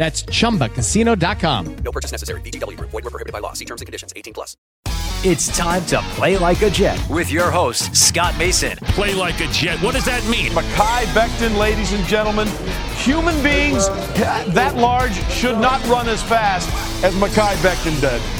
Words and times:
That's 0.00 0.22
chumbacasino.com. 0.22 1.76
No 1.84 1.92
purchase 1.92 2.10
necessary. 2.10 2.40
VGW 2.40 2.78
Group. 2.78 2.88
Void 2.88 3.04
were 3.04 3.10
prohibited 3.10 3.34
by 3.34 3.40
law. 3.40 3.52
See 3.52 3.66
terms 3.66 3.82
and 3.82 3.86
conditions. 3.86 4.14
18 4.16 4.32
plus. 4.32 4.56
It's 5.22 5.54
time 5.54 5.84
to 5.86 6.00
play 6.16 6.38
like 6.38 6.62
a 6.62 6.70
Jet 6.70 6.98
with 7.10 7.30
your 7.30 7.50
host, 7.50 7.94
Scott 7.94 8.34
Mason. 8.38 8.78
Play 8.96 9.12
like 9.12 9.38
a 9.40 9.46
Jet. 9.48 9.78
What 9.82 9.92
does 9.92 10.06
that 10.06 10.26
mean? 10.30 10.52
Mekhi 10.52 11.04
Becton, 11.12 11.58
ladies 11.58 11.92
and 11.92 12.02
gentlemen. 12.06 12.48
Human 12.96 13.34
beings 13.42 13.88
that 14.54 14.74
large 14.76 15.12
should 15.28 15.58
not 15.58 15.86
run 15.86 16.08
as 16.08 16.22
fast 16.22 16.70
as 17.04 17.14
Mekhi 17.16 17.54
Becton 17.56 18.00
did. 18.00 18.39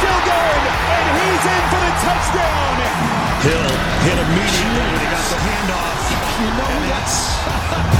still 0.00 0.20
going, 0.24 0.64
and 0.64 1.06
he's 1.20 1.44
in 1.44 1.62
for 1.68 1.80
the 1.84 1.94
touchdown. 2.00 2.72
Hill 3.44 3.68
hit 4.08 4.16
immediately 4.16 4.80
when 4.80 5.00
he 5.00 5.08
got 5.12 5.26
the 5.28 5.38
handoff. 5.44 6.00
You 6.40 6.48
know 6.56 6.68
and 6.72 6.84
that's 6.88 7.16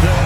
the 0.01 0.17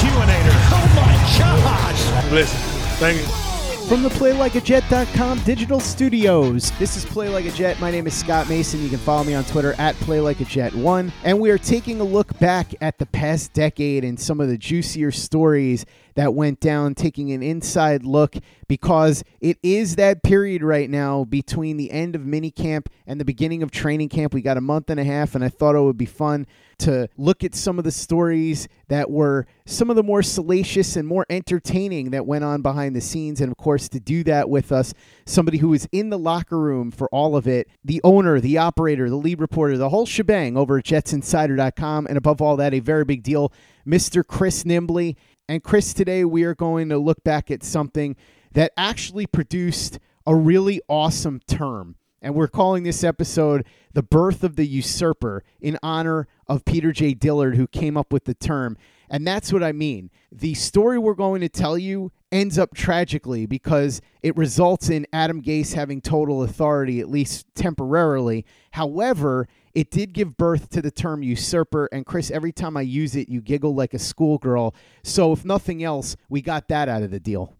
Q-inator. 0.00 0.56
Oh 0.72 0.88
my 0.96 1.12
gosh! 1.36 2.32
Listen, 2.32 2.60
thank 2.96 3.20
you. 3.20 3.52
From 3.88 4.02
the 4.02 4.08
PlayLikeAJet.com 4.10 5.40
digital 5.40 5.78
studios, 5.78 6.70
this 6.78 6.96
is 6.96 7.04
Play 7.04 7.28
Like 7.28 7.44
a 7.44 7.50
Jet. 7.50 7.78
My 7.78 7.90
name 7.90 8.06
is 8.06 8.14
Scott 8.14 8.48
Mason. 8.48 8.82
You 8.82 8.88
can 8.88 8.98
follow 8.98 9.24
me 9.24 9.34
on 9.34 9.44
Twitter 9.44 9.74
at 9.76 9.94
PlayLikeAJet1. 9.96 11.12
And 11.24 11.38
we 11.38 11.50
are 11.50 11.58
taking 11.58 12.00
a 12.00 12.04
look 12.04 12.38
back 12.38 12.74
at 12.80 12.96
the 12.96 13.04
past 13.04 13.52
decade 13.52 14.02
and 14.02 14.18
some 14.18 14.40
of 14.40 14.48
the 14.48 14.56
juicier 14.56 15.10
stories 15.10 15.84
that 16.14 16.34
went 16.34 16.60
down, 16.60 16.94
taking 16.94 17.32
an 17.32 17.42
inside 17.42 18.04
look 18.04 18.36
because 18.68 19.22
it 19.40 19.58
is 19.62 19.96
that 19.96 20.22
period 20.22 20.62
right 20.62 20.88
now 20.88 21.24
between 21.24 21.76
the 21.76 21.90
end 21.90 22.14
of 22.14 22.22
minicamp 22.22 22.86
and 23.06 23.20
the 23.20 23.24
beginning 23.24 23.62
of 23.62 23.70
training 23.70 24.08
camp. 24.08 24.32
We 24.32 24.40
got 24.40 24.56
a 24.56 24.62
month 24.62 24.88
and 24.88 24.98
a 24.98 25.04
half, 25.04 25.34
and 25.34 25.44
I 25.44 25.48
thought 25.48 25.74
it 25.74 25.80
would 25.80 25.98
be 25.98 26.06
fun 26.06 26.46
to 26.78 27.08
look 27.16 27.44
at 27.44 27.54
some 27.54 27.78
of 27.78 27.84
the 27.84 27.90
stories 27.90 28.68
that 28.88 29.10
were 29.10 29.46
some 29.66 29.90
of 29.90 29.96
the 29.96 30.02
more 30.02 30.22
salacious 30.22 30.96
and 30.96 31.06
more 31.06 31.24
entertaining 31.30 32.10
that 32.10 32.26
went 32.26 32.44
on 32.44 32.62
behind 32.62 32.96
the 32.96 33.00
scenes. 33.00 33.40
And 33.40 33.50
of 33.52 33.56
course, 33.56 33.88
to 33.90 34.00
do 34.00 34.24
that 34.24 34.48
with 34.48 34.72
us, 34.72 34.94
somebody 35.26 35.58
who 35.58 35.68
was 35.68 35.86
in 35.92 36.10
the 36.10 36.18
locker 36.18 36.58
room 36.58 36.90
for 36.90 37.08
all 37.08 37.36
of 37.36 37.46
it, 37.46 37.68
the 37.84 38.00
owner, 38.02 38.40
the 38.40 38.58
operator, 38.58 39.08
the 39.08 39.16
lead 39.16 39.40
reporter, 39.40 39.76
the 39.76 39.90
whole 39.90 40.06
shebang 40.06 40.56
over 40.56 40.78
at 40.78 40.84
jetsinsider.com. 40.84 42.06
And 42.06 42.16
above 42.16 42.40
all 42.40 42.56
that, 42.56 42.74
a 42.74 42.80
very 42.80 43.04
big 43.04 43.22
deal, 43.22 43.52
Mr. 43.86 44.26
Chris 44.26 44.64
Nimbley. 44.64 45.16
And 45.52 45.62
Chris, 45.62 45.92
today 45.92 46.24
we 46.24 46.44
are 46.44 46.54
going 46.54 46.88
to 46.88 46.96
look 46.96 47.22
back 47.24 47.50
at 47.50 47.62
something 47.62 48.16
that 48.52 48.72
actually 48.74 49.26
produced 49.26 49.98
a 50.26 50.34
really 50.34 50.80
awesome 50.88 51.42
term. 51.46 51.96
And 52.22 52.34
we're 52.34 52.48
calling 52.48 52.84
this 52.84 53.04
episode 53.04 53.66
The 53.92 54.02
Birth 54.02 54.44
of 54.44 54.56
the 54.56 54.66
Usurper 54.66 55.44
in 55.60 55.78
honor 55.82 56.26
of 56.46 56.64
Peter 56.64 56.90
J. 56.90 57.12
Dillard, 57.12 57.56
who 57.56 57.66
came 57.66 57.98
up 57.98 58.14
with 58.14 58.24
the 58.24 58.32
term. 58.32 58.78
And 59.10 59.26
that's 59.26 59.52
what 59.52 59.62
I 59.62 59.72
mean. 59.72 60.10
The 60.30 60.54
story 60.54 60.98
we're 60.98 61.12
going 61.12 61.42
to 61.42 61.50
tell 61.50 61.76
you 61.76 62.12
ends 62.30 62.58
up 62.58 62.72
tragically 62.72 63.44
because 63.44 64.00
it 64.22 64.34
results 64.38 64.88
in 64.88 65.06
Adam 65.12 65.42
Gase 65.42 65.74
having 65.74 66.00
total 66.00 66.42
authority, 66.42 66.98
at 66.98 67.10
least 67.10 67.44
temporarily. 67.54 68.46
However, 68.70 69.48
it 69.74 69.90
did 69.90 70.12
give 70.12 70.36
birth 70.36 70.68
to 70.70 70.82
the 70.82 70.90
term 70.90 71.22
usurper. 71.22 71.88
And 71.92 72.04
Chris, 72.04 72.30
every 72.30 72.52
time 72.52 72.76
I 72.76 72.82
use 72.82 73.16
it, 73.16 73.28
you 73.28 73.40
giggle 73.40 73.74
like 73.74 73.94
a 73.94 73.98
schoolgirl. 73.98 74.74
So, 75.02 75.32
if 75.32 75.44
nothing 75.44 75.82
else, 75.82 76.16
we 76.28 76.42
got 76.42 76.68
that 76.68 76.88
out 76.88 77.02
of 77.02 77.10
the 77.10 77.20
deal. 77.20 77.56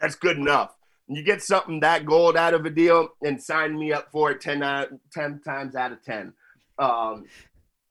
That's 0.00 0.14
good 0.14 0.38
enough. 0.38 0.74
You 1.08 1.22
get 1.22 1.42
something 1.42 1.80
that 1.80 2.06
gold 2.06 2.36
out 2.36 2.54
of 2.54 2.64
a 2.64 2.70
deal 2.70 3.08
and 3.22 3.42
sign 3.42 3.78
me 3.78 3.92
up 3.92 4.10
for 4.12 4.30
it 4.30 4.40
10, 4.40 4.62
out, 4.62 4.88
10 5.12 5.40
times 5.44 5.74
out 5.74 5.92
of 5.92 6.02
10. 6.04 6.32
Um, 6.78 7.24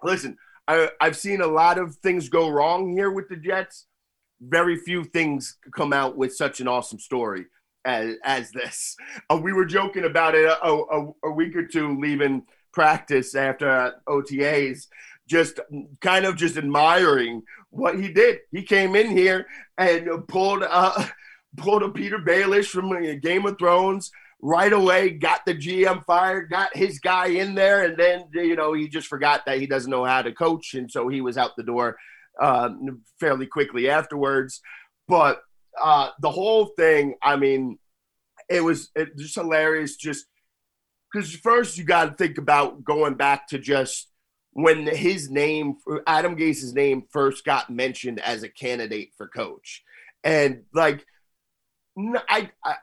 listen, 0.02 0.38
I, 0.68 0.90
I've 1.02 1.18
seen 1.18 1.42
a 1.42 1.48
lot 1.48 1.78
of 1.78 1.96
things 1.98 2.30
go 2.30 2.50
wrong 2.50 2.92
here 2.94 3.12
with 3.12 3.28
the 3.28 3.36
Jets. 3.36 3.88
Very 4.42 4.78
few 4.78 5.04
things 5.04 5.58
come 5.76 5.92
out 5.92 6.16
with 6.16 6.34
such 6.34 6.62
an 6.62 6.68
awesome 6.70 7.00
story 7.00 7.48
as, 7.84 8.16
as 8.24 8.52
this. 8.52 8.96
Uh, 9.30 9.40
we 9.42 9.52
were 9.52 9.66
joking 9.66 10.06
about 10.06 10.34
it 10.34 10.46
a, 10.46 10.66
a, 10.66 11.12
a 11.26 11.32
week 11.32 11.56
or 11.56 11.66
two 11.66 12.00
leaving 12.00 12.44
practice 12.72 13.36
after 13.36 13.96
OTAs, 14.08 14.88
just 15.28 15.60
kind 16.02 16.26
of 16.26 16.36
just 16.36 16.58
admiring 16.58 17.44
what 17.70 18.00
he 18.00 18.12
did. 18.12 18.40
He 18.52 18.64
came 18.64 18.96
in 18.96 19.10
here 19.10 19.46
and 19.78 20.28
pulled 20.28 20.64
uh, 20.64 21.06
pulled 21.58 21.84
a 21.84 21.90
Petyr 21.90 22.26
Baelish 22.26 22.68
from 22.68 23.20
Game 23.20 23.46
of 23.46 23.58
Thrones 23.58 24.12
right 24.42 24.72
away, 24.72 25.12
got 25.12 25.46
the 25.46 25.54
GM 25.54 26.06
fired, 26.06 26.50
got 26.50 26.76
his 26.76 27.00
guy 27.00 27.28
in 27.28 27.56
there, 27.56 27.86
and 27.86 27.98
then 27.98 28.26
you 28.34 28.56
know 28.56 28.74
he 28.74 28.88
just 28.88 29.08
forgot 29.08 29.46
that 29.46 29.60
he 29.60 29.68
doesn't 29.68 29.92
know 29.92 30.06
how 30.06 30.22
to 30.22 30.32
coach, 30.32 30.74
and 30.74 30.90
so 30.90 31.08
he 31.08 31.22
was 31.22 31.38
out 31.38 31.52
the 31.58 31.64
door 31.64 31.98
uh, 32.42 32.70
fairly 33.20 33.46
quickly 33.46 33.90
afterwards. 33.90 34.62
But 35.08 35.42
uh, 35.82 36.10
the 36.22 36.32
whole 36.32 36.68
thing, 36.78 37.16
I 37.22 37.36
mean, 37.36 37.78
it 38.50 38.62
was 38.62 38.90
it 38.96 39.18
just 39.18 39.36
hilarious. 39.36 39.96
Just 39.96 40.26
because 41.12 41.34
first 41.36 41.78
you 41.78 41.84
got 41.84 42.06
to 42.06 42.12
think 42.14 42.38
about 42.38 42.84
going 42.84 43.16
back 43.16 43.48
to 43.50 43.60
just 43.60 44.08
when 44.52 44.88
his 44.88 45.30
name, 45.30 45.76
Adam 46.08 46.36
Gase's 46.36 46.74
name, 46.74 47.04
first 47.12 47.46
got 47.46 47.70
mentioned 47.70 48.20
as 48.20 48.44
a 48.44 48.50
candidate 48.50 49.12
for 49.18 49.28
coach, 49.28 49.84
and 50.24 50.64
like, 50.74 51.06
I, 51.98 52.50
I 52.64 52.76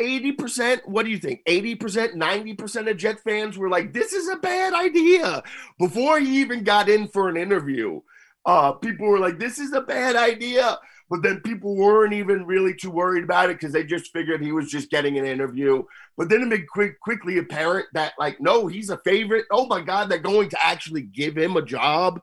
80%, 0.00 0.86
what 0.86 1.04
do 1.04 1.10
you 1.10 1.18
think? 1.18 1.44
80%, 1.46 2.14
90% 2.14 2.90
of 2.90 2.96
Jet 2.96 3.20
fans 3.20 3.58
were 3.58 3.68
like, 3.68 3.92
this 3.92 4.12
is 4.12 4.28
a 4.28 4.36
bad 4.36 4.72
idea. 4.72 5.42
Before 5.78 6.20
he 6.20 6.40
even 6.40 6.62
got 6.62 6.88
in 6.88 7.08
for 7.08 7.28
an 7.28 7.36
interview, 7.36 8.00
uh, 8.46 8.72
people 8.72 9.08
were 9.08 9.18
like, 9.18 9.38
this 9.38 9.58
is 9.58 9.72
a 9.72 9.80
bad 9.80 10.14
idea. 10.14 10.78
But 11.10 11.22
then 11.22 11.40
people 11.40 11.74
weren't 11.74 12.12
even 12.12 12.44
really 12.44 12.74
too 12.74 12.90
worried 12.90 13.24
about 13.24 13.48
it 13.48 13.58
because 13.58 13.72
they 13.72 13.84
just 13.84 14.12
figured 14.12 14.42
he 14.42 14.52
was 14.52 14.70
just 14.70 14.90
getting 14.90 15.18
an 15.18 15.24
interview. 15.24 15.82
But 16.18 16.28
then 16.28 16.42
it 16.42 16.50
became 16.50 16.66
quick, 16.70 17.00
quickly 17.00 17.38
apparent 17.38 17.86
that, 17.94 18.12
like, 18.18 18.40
no, 18.40 18.66
he's 18.66 18.90
a 18.90 18.98
favorite. 18.98 19.46
Oh 19.50 19.66
my 19.66 19.80
God, 19.80 20.08
they're 20.08 20.18
going 20.18 20.50
to 20.50 20.64
actually 20.64 21.02
give 21.02 21.36
him 21.36 21.56
a 21.56 21.62
job. 21.62 22.20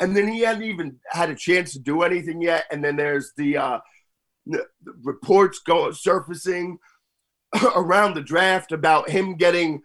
And 0.00 0.16
then 0.16 0.28
he 0.28 0.40
hadn't 0.40 0.64
even 0.64 0.98
had 1.10 1.30
a 1.30 1.34
chance 1.34 1.72
to 1.74 1.78
do 1.78 2.02
anything 2.02 2.40
yet. 2.40 2.64
And 2.70 2.82
then 2.82 2.96
there's 2.96 3.32
the, 3.36 3.58
uh, 3.58 3.78
the 4.46 4.66
reports 5.02 5.60
go 5.60 5.90
surfacing 5.92 6.78
around 7.76 8.14
the 8.14 8.22
draft 8.22 8.72
about 8.72 9.10
him 9.10 9.36
getting 9.36 9.82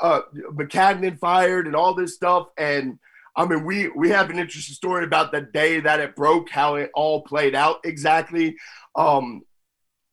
uh, 0.00 0.20
Maccagnan 0.52 1.18
fired 1.18 1.66
and 1.66 1.74
all 1.74 1.94
this 1.94 2.14
stuff. 2.14 2.46
And 2.56 2.98
I 3.36 3.46
mean, 3.46 3.64
we 3.64 3.88
we 3.88 4.10
have 4.10 4.30
an 4.30 4.38
interesting 4.38 4.74
story 4.74 5.04
about 5.04 5.32
the 5.32 5.40
day 5.40 5.80
that 5.80 6.00
it 6.00 6.14
broke, 6.14 6.50
how 6.50 6.76
it 6.76 6.90
all 6.94 7.22
played 7.22 7.54
out 7.54 7.80
exactly. 7.84 8.56
Um, 8.96 9.42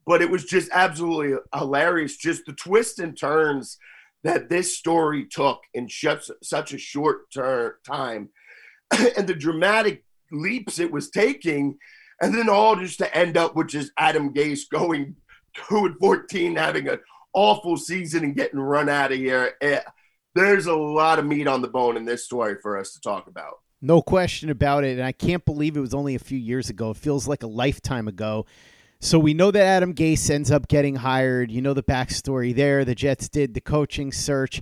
but 0.05 0.21
it 0.21 0.29
was 0.29 0.45
just 0.45 0.69
absolutely 0.73 1.37
hilarious, 1.53 2.17
just 2.17 2.45
the 2.45 2.53
twists 2.53 2.99
and 2.99 3.17
turns 3.17 3.77
that 4.23 4.49
this 4.49 4.77
story 4.77 5.25
took 5.25 5.61
in 5.73 5.89
such, 5.89 6.29
such 6.43 6.73
a 6.73 6.77
short 6.77 7.31
ter- 7.31 7.77
time, 7.85 8.29
and 9.17 9.27
the 9.27 9.35
dramatic 9.35 10.03
leaps 10.31 10.79
it 10.79 10.91
was 10.91 11.09
taking, 11.09 11.77
and 12.21 12.33
then 12.33 12.49
all 12.49 12.75
just 12.75 12.99
to 12.99 13.17
end 13.17 13.37
up 13.37 13.55
with 13.55 13.67
just 13.67 13.91
Adam 13.97 14.33
Gase 14.33 14.69
going 14.71 15.15
two 15.53 15.85
and 15.85 15.95
fourteen, 15.99 16.55
having 16.55 16.87
an 16.87 16.99
awful 17.33 17.77
season 17.77 18.23
and 18.23 18.35
getting 18.35 18.59
run 18.59 18.89
out 18.89 19.11
of 19.11 19.17
here. 19.17 19.53
Eh, 19.61 19.81
there's 20.35 20.65
a 20.65 20.75
lot 20.75 21.19
of 21.19 21.25
meat 21.25 21.47
on 21.47 21.61
the 21.61 21.67
bone 21.67 21.97
in 21.97 22.05
this 22.05 22.23
story 22.23 22.55
for 22.61 22.77
us 22.77 22.93
to 22.93 23.01
talk 23.01 23.27
about. 23.27 23.59
No 23.81 24.01
question 24.01 24.49
about 24.49 24.83
it. 24.83 24.97
And 24.97 25.03
I 25.03 25.11
can't 25.11 25.43
believe 25.43 25.75
it 25.75 25.81
was 25.81 25.93
only 25.93 26.15
a 26.15 26.19
few 26.19 26.37
years 26.37 26.69
ago. 26.69 26.91
It 26.91 26.97
feels 26.97 27.27
like 27.27 27.43
a 27.43 27.47
lifetime 27.47 28.07
ago. 28.07 28.45
So 28.99 29.17
we 29.17 29.33
know 29.33 29.49
that 29.49 29.63
Adam 29.63 29.95
Gase 29.95 30.29
ends 30.29 30.51
up 30.51 30.67
getting 30.67 30.97
hired. 30.97 31.49
You 31.49 31.61
know 31.61 31.73
the 31.73 31.81
backstory 31.81 32.55
there. 32.55 32.85
The 32.85 32.93
Jets 32.93 33.27
did 33.27 33.55
the 33.55 33.61
coaching 33.61 34.11
search. 34.11 34.61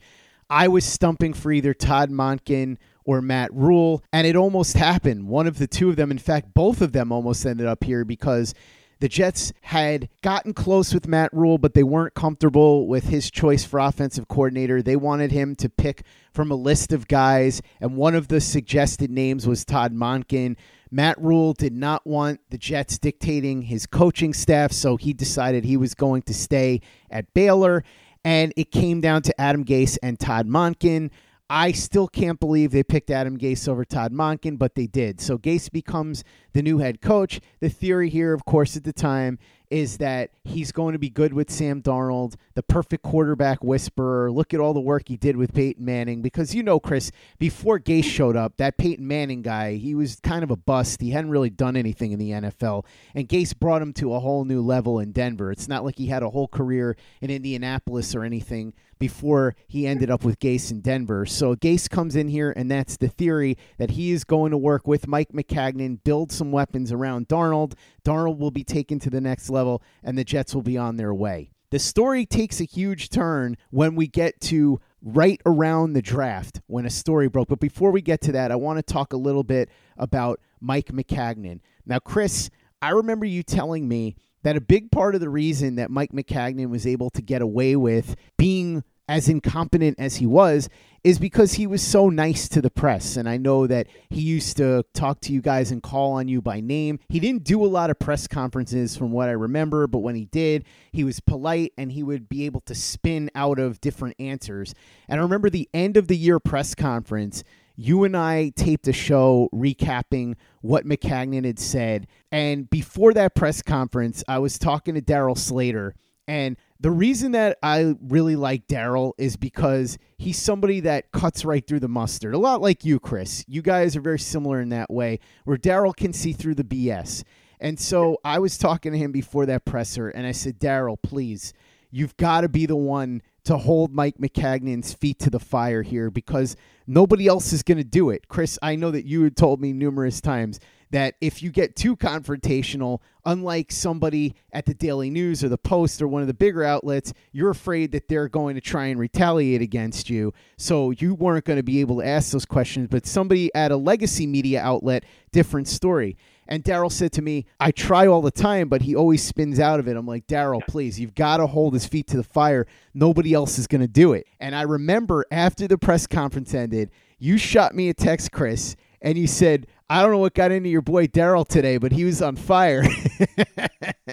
I 0.49 0.69
was 0.69 0.85
stumping 0.85 1.33
for 1.33 1.51
either 1.51 1.73
Todd 1.73 2.09
Monken 2.09 2.77
or 3.03 3.21
Matt 3.21 3.53
Rhule, 3.53 4.03
and 4.13 4.25
it 4.25 4.35
almost 4.35 4.77
happened. 4.77 5.27
One 5.27 5.45
of 5.45 5.57
the 5.57 5.67
two 5.67 5.89
of 5.89 5.95
them, 5.95 6.09
in 6.09 6.17
fact, 6.17 6.53
both 6.53 6.81
of 6.81 6.91
them 6.91 7.11
almost 7.11 7.45
ended 7.45 7.67
up 7.67 7.83
here 7.83 8.05
because 8.05 8.53
the 8.99 9.07
Jets 9.07 9.53
had 9.61 10.09
gotten 10.21 10.53
close 10.53 10.93
with 10.93 11.07
Matt 11.07 11.33
Rhule, 11.33 11.57
but 11.57 11.73
they 11.73 11.83
weren't 11.83 12.13
comfortable 12.13 12.87
with 12.87 13.05
his 13.05 13.31
choice 13.31 13.63
for 13.63 13.79
offensive 13.79 14.27
coordinator. 14.27 14.81
They 14.81 14.97
wanted 14.97 15.31
him 15.31 15.55
to 15.55 15.69
pick 15.69 16.03
from 16.33 16.51
a 16.51 16.55
list 16.55 16.91
of 16.91 17.07
guys, 17.07 17.61
and 17.79 17.95
one 17.95 18.15
of 18.15 18.27
the 18.27 18.41
suggested 18.41 19.09
names 19.09 19.47
was 19.47 19.63
Todd 19.63 19.93
Monken. 19.93 20.57
Matt 20.91 21.21
Rhule 21.21 21.53
did 21.53 21.73
not 21.73 22.05
want 22.05 22.41
the 22.49 22.57
Jets 22.57 22.97
dictating 22.97 23.63
his 23.63 23.85
coaching 23.85 24.33
staff, 24.33 24.71
so 24.71 24.97
he 24.97 25.13
decided 25.13 25.63
he 25.63 25.77
was 25.77 25.93
going 25.93 26.23
to 26.23 26.33
stay 26.33 26.81
at 27.09 27.33
Baylor. 27.33 27.83
And 28.25 28.53
it 28.57 28.71
came 28.71 28.99
down 28.99 29.21
to 29.23 29.41
Adam 29.41 29.63
Gase 29.63 29.97
and 30.03 30.19
Todd 30.19 30.45
Monken. 30.45 31.09
I 31.49 31.71
still 31.71 32.07
can't 32.07 32.39
believe 32.39 32.71
they 32.71 32.83
picked 32.83 33.09
Adam 33.09 33.37
Gase 33.37 33.67
over 33.67 33.83
Todd 33.83 34.13
Monken, 34.13 34.59
but 34.59 34.75
they 34.75 34.85
did. 34.85 35.19
So 35.19 35.37
Gase 35.37 35.71
becomes 35.71 36.23
the 36.53 36.61
new 36.61 36.77
head 36.77 37.01
coach. 37.01 37.39
The 37.59 37.69
theory 37.69 38.09
here, 38.09 38.33
of 38.33 38.45
course, 38.45 38.77
at 38.77 38.83
the 38.83 38.93
time 38.93 39.39
is 39.69 39.97
that 39.97 40.31
he's 40.43 40.71
going 40.71 40.93
to 40.93 40.99
be 40.99 41.09
good 41.09 41.33
with 41.33 41.49
Sam 41.49 41.81
Darnold, 41.81 42.35
the 42.55 42.63
perfect 42.63 43.03
quarterback 43.03 43.63
whisperer. 43.63 44.31
Look 44.31 44.53
at 44.53 44.59
all 44.59 44.73
the 44.73 44.79
work 44.79 45.07
he 45.07 45.17
did 45.17 45.37
with 45.37 45.53
Peyton 45.53 45.83
Manning 45.85 46.21
because 46.21 46.55
you 46.55 46.63
know, 46.63 46.79
Chris, 46.79 47.11
before 47.37 47.79
Gase 47.79 48.05
showed 48.05 48.35
up, 48.35 48.57
that 48.57 48.77
Peyton 48.77 49.07
Manning 49.07 49.41
guy, 49.41 49.75
he 49.75 49.93
was 49.93 50.19
kind 50.21 50.43
of 50.43 50.51
a 50.51 50.55
bust. 50.55 51.01
He 51.01 51.11
hadn't 51.11 51.31
really 51.31 51.51
done 51.51 51.75
anything 51.75 52.11
in 52.11 52.19
the 52.19 52.31
NFL, 52.31 52.85
and 53.13 53.27
Gase 53.29 53.57
brought 53.57 53.81
him 53.81 53.93
to 53.93 54.13
a 54.13 54.19
whole 54.19 54.45
new 54.45 54.61
level 54.61 54.99
in 54.99 55.11
Denver. 55.11 55.51
It's 55.51 55.67
not 55.67 55.85
like 55.85 55.97
he 55.97 56.07
had 56.07 56.23
a 56.23 56.29
whole 56.29 56.47
career 56.47 56.97
in 57.21 57.29
Indianapolis 57.29 58.15
or 58.15 58.23
anything 58.23 58.73
before 58.99 59.55
he 59.67 59.87
ended 59.87 60.11
up 60.11 60.23
with 60.23 60.39
Gase 60.39 60.71
in 60.71 60.81
Denver. 60.81 61.25
So 61.25 61.55
Gase 61.55 61.89
comes 61.89 62.15
in 62.15 62.27
here, 62.27 62.53
and 62.55 62.69
that's 62.69 62.97
the 62.97 63.07
theory 63.07 63.57
that 63.77 63.91
he 63.91 64.11
is 64.11 64.23
going 64.23 64.51
to 64.51 64.57
work 64.57 64.87
with 64.87 65.07
Mike 65.07 65.31
Maccagnan, 65.31 66.03
build 66.03 66.31
some 66.31 66.51
weapons 66.51 66.91
around 66.91 67.27
Darnold. 67.27 67.73
Darnold 68.03 68.37
will 68.37 68.51
be 68.51 68.63
taken 68.63 68.99
to 68.99 69.09
the 69.09 69.21
next 69.21 69.49
level, 69.49 69.81
and 70.03 70.17
the 70.17 70.23
Jets 70.23 70.53
will 70.53 70.61
be 70.61 70.77
on 70.77 70.97
their 70.97 71.13
way. 71.13 71.51
The 71.71 71.79
story 71.79 72.25
takes 72.25 72.59
a 72.59 72.65
huge 72.65 73.09
turn 73.09 73.55
when 73.69 73.95
we 73.95 74.07
get 74.07 74.41
to 74.41 74.79
right 75.01 75.39
around 75.45 75.93
the 75.93 76.01
draft 76.01 76.61
when 76.67 76.85
a 76.85 76.89
story 76.89 77.29
broke. 77.29 77.47
But 77.47 77.59
before 77.59 77.91
we 77.91 78.01
get 78.01 78.21
to 78.21 78.31
that, 78.33 78.51
I 78.51 78.55
want 78.55 78.77
to 78.77 78.93
talk 78.93 79.13
a 79.13 79.17
little 79.17 79.43
bit 79.43 79.69
about 79.97 80.39
Mike 80.59 80.87
Maccagnan. 80.87 81.59
Now, 81.85 81.99
Chris, 81.99 82.49
I 82.81 82.89
remember 82.89 83.25
you 83.25 83.43
telling 83.43 83.87
me 83.87 84.15
that 84.43 84.55
a 84.55 84.61
big 84.61 84.91
part 84.91 85.15
of 85.15 85.21
the 85.21 85.29
reason 85.29 85.75
that 85.75 85.91
Mike 85.91 86.11
Maccagnan 86.11 86.69
was 86.69 86.87
able 86.87 87.09
to 87.11 87.21
get 87.21 87.41
away 87.41 87.75
with 87.75 88.15
being 88.37 88.83
as 89.09 89.27
incompetent 89.27 89.99
as 89.99 90.17
he 90.17 90.27
was 90.27 90.69
is 91.03 91.17
because 91.17 91.53
he 91.53 91.65
was 91.65 91.81
so 91.81 92.09
nice 92.09 92.47
to 92.47 92.61
the 92.61 92.69
press. 92.69 93.17
And 93.17 93.27
I 93.27 93.37
know 93.37 93.65
that 93.65 93.87
he 94.09 94.21
used 94.21 94.57
to 94.57 94.83
talk 94.93 95.19
to 95.21 95.33
you 95.33 95.41
guys 95.41 95.71
and 95.71 95.81
call 95.81 96.11
on 96.11 96.27
you 96.27 96.41
by 96.41 96.59
name. 96.59 96.99
He 97.09 97.19
didn't 97.19 97.43
do 97.43 97.65
a 97.65 97.67
lot 97.67 97.89
of 97.89 97.97
press 97.97 98.27
conferences 98.27 98.95
from 98.95 99.11
what 99.11 99.27
I 99.27 99.31
remember, 99.31 99.87
but 99.87 99.99
when 99.99 100.15
he 100.15 100.25
did, 100.25 100.65
he 100.91 101.03
was 101.03 101.21
polite 101.21 101.73
and 101.75 101.91
he 101.91 102.03
would 102.03 102.29
be 102.29 102.45
able 102.45 102.61
to 102.61 102.75
spin 102.75 103.31
out 103.33 103.57
of 103.57 103.81
different 103.81 104.15
answers. 104.19 104.75
And 105.07 105.19
I 105.19 105.23
remember 105.23 105.49
the 105.49 105.69
end 105.73 105.97
of 105.97 106.07
the 106.07 106.17
year 106.17 106.39
press 106.39 106.75
conference. 106.75 107.43
You 107.81 108.03
and 108.03 108.17
I 108.17 108.49
taped 108.57 108.89
a 108.89 108.93
show 108.93 109.47
recapping 109.53 110.35
what 110.59 110.83
Maccagnan 110.83 111.45
had 111.45 111.59
said. 111.59 112.07
And 112.29 112.69
before 112.69 113.13
that 113.13 113.35
press 113.35 113.61
conference, 113.61 114.21
I 114.27 114.39
was 114.39 114.59
talking 114.59 114.95
to 114.95 115.01
Darryl 115.01 115.37
Slater. 115.37 115.95
And 116.27 116.57
the 116.81 116.91
reason 116.91 117.31
that 117.31 117.57
I 117.63 117.95
really 118.01 118.35
like 118.35 118.67
Darryl 118.67 119.13
is 119.17 119.37
because 119.37 119.97
he's 120.17 120.37
somebody 120.37 120.81
that 120.81 121.13
cuts 121.13 121.45
right 121.45 121.65
through 121.65 121.79
the 121.79 121.87
mustard. 121.87 122.33
A 122.33 122.37
lot 122.37 122.61
like 122.61 122.83
you, 122.83 122.99
Chris. 122.99 123.45
You 123.47 123.61
guys 123.61 123.95
are 123.95 124.01
very 124.01 124.19
similar 124.19 124.59
in 124.59 124.67
that 124.69 124.91
way, 124.91 125.21
where 125.45 125.55
Darryl 125.55 125.95
can 125.95 126.11
see 126.11 126.33
through 126.33 126.55
the 126.55 126.65
BS. 126.65 127.23
And 127.61 127.79
so 127.79 128.17
I 128.25 128.39
was 128.39 128.57
talking 128.57 128.91
to 128.91 128.97
him 128.97 129.13
before 129.13 129.45
that 129.45 129.63
presser, 129.63 130.09
and 130.09 130.27
I 130.27 130.33
said, 130.33 130.59
Darryl, 130.59 131.01
please, 131.01 131.53
you've 131.91 132.17
got 132.17 132.41
to 132.41 132.49
be 132.49 132.65
the 132.65 132.75
one 132.75 133.21
to 133.49 133.57
hold 133.57 133.95
Mike 133.95 134.19
Maccagnan's 134.19 134.93
feet 134.93 135.17
to 135.17 135.31
the 135.31 135.39
fire 135.39 135.81
here 135.81 136.11
because 136.11 136.55
nobody 136.85 137.25
else 137.25 137.51
is 137.51 137.63
going 137.63 137.79
to 137.79 137.83
do 137.83 138.11
it. 138.11 138.27
Chris, 138.27 138.59
I 138.61 138.75
know 138.75 138.91
that 138.91 139.05
you 139.05 139.23
had 139.23 139.35
told 139.35 139.59
me 139.59 139.73
numerous 139.73 140.21
times 140.21 140.59
that 140.91 141.15
if 141.19 141.41
you 141.41 141.49
get 141.49 141.75
too 141.75 141.95
confrontational, 141.95 142.99
unlike 143.25 143.71
somebody 143.71 144.35
at 144.53 144.67
the 144.67 144.75
Daily 144.75 145.09
News 145.09 145.43
or 145.43 145.49
the 145.49 145.57
Post 145.57 145.99
or 145.99 146.07
one 146.07 146.21
of 146.21 146.27
the 146.27 146.33
bigger 146.35 146.63
outlets, 146.63 147.11
you're 147.31 147.49
afraid 147.49 147.91
that 147.93 148.07
they're 148.07 148.29
going 148.29 148.53
to 148.53 148.61
try 148.61 148.85
and 148.85 148.99
retaliate 148.99 149.63
against 149.63 150.11
you. 150.11 150.31
So 150.57 150.91
you 150.91 151.15
weren't 151.15 151.45
going 151.45 151.57
to 151.57 151.63
be 151.63 151.81
able 151.81 151.97
to 151.97 152.05
ask 152.05 152.31
those 152.31 152.45
questions. 152.45 152.87
But 152.91 153.07
somebody 153.07 153.49
at 153.55 153.71
a 153.71 153.77
legacy 153.77 154.27
media 154.27 154.61
outlet, 154.61 155.05
different 155.31 155.67
story. 155.67 156.17
And 156.49 156.63
Darryl 156.63 156.91
said 156.91 157.11
to 157.13 157.21
me, 157.21 157.45
I 157.59 157.69
try 157.69 158.07
all 158.07 158.23
the 158.23 158.31
time, 158.31 158.69
but 158.69 158.81
he 158.81 158.95
always 158.95 159.23
spins 159.23 159.59
out 159.59 159.79
of 159.79 159.87
it. 159.87 159.95
I'm 159.95 160.07
like, 160.07 160.25
Darryl, 160.25 160.65
please, 160.67 160.99
you've 160.99 161.13
got 161.13 161.37
to 161.37 161.45
hold 161.45 161.75
his 161.75 161.85
feet 161.85 162.07
to 162.07 162.17
the 162.17 162.23
fire. 162.23 162.65
Nobody 162.95 163.35
else 163.35 163.59
is 163.59 163.67
going 163.67 163.81
to 163.81 163.87
do 163.87 164.13
it. 164.13 164.25
And 164.39 164.55
I 164.55 164.63
remember 164.63 165.25
after 165.31 165.67
the 165.67 165.77
press 165.77 166.07
conference 166.07 166.55
ended, 166.55 166.89
you 167.19 167.37
shot 167.37 167.75
me 167.75 167.89
a 167.89 167.93
text, 167.93 168.31
Chris, 168.31 168.75
and 169.01 169.17
you 169.17 169.27
said, 169.27 169.67
I 169.91 170.03
don't 170.03 170.11
know 170.11 170.19
what 170.19 170.35
got 170.35 170.51
into 170.51 170.69
your 170.69 170.83
boy 170.83 171.07
Darryl 171.07 171.47
today, 171.47 171.77
but 171.77 171.91
he 171.91 172.05
was 172.05 172.21
on 172.21 172.35
fire. 172.35 172.83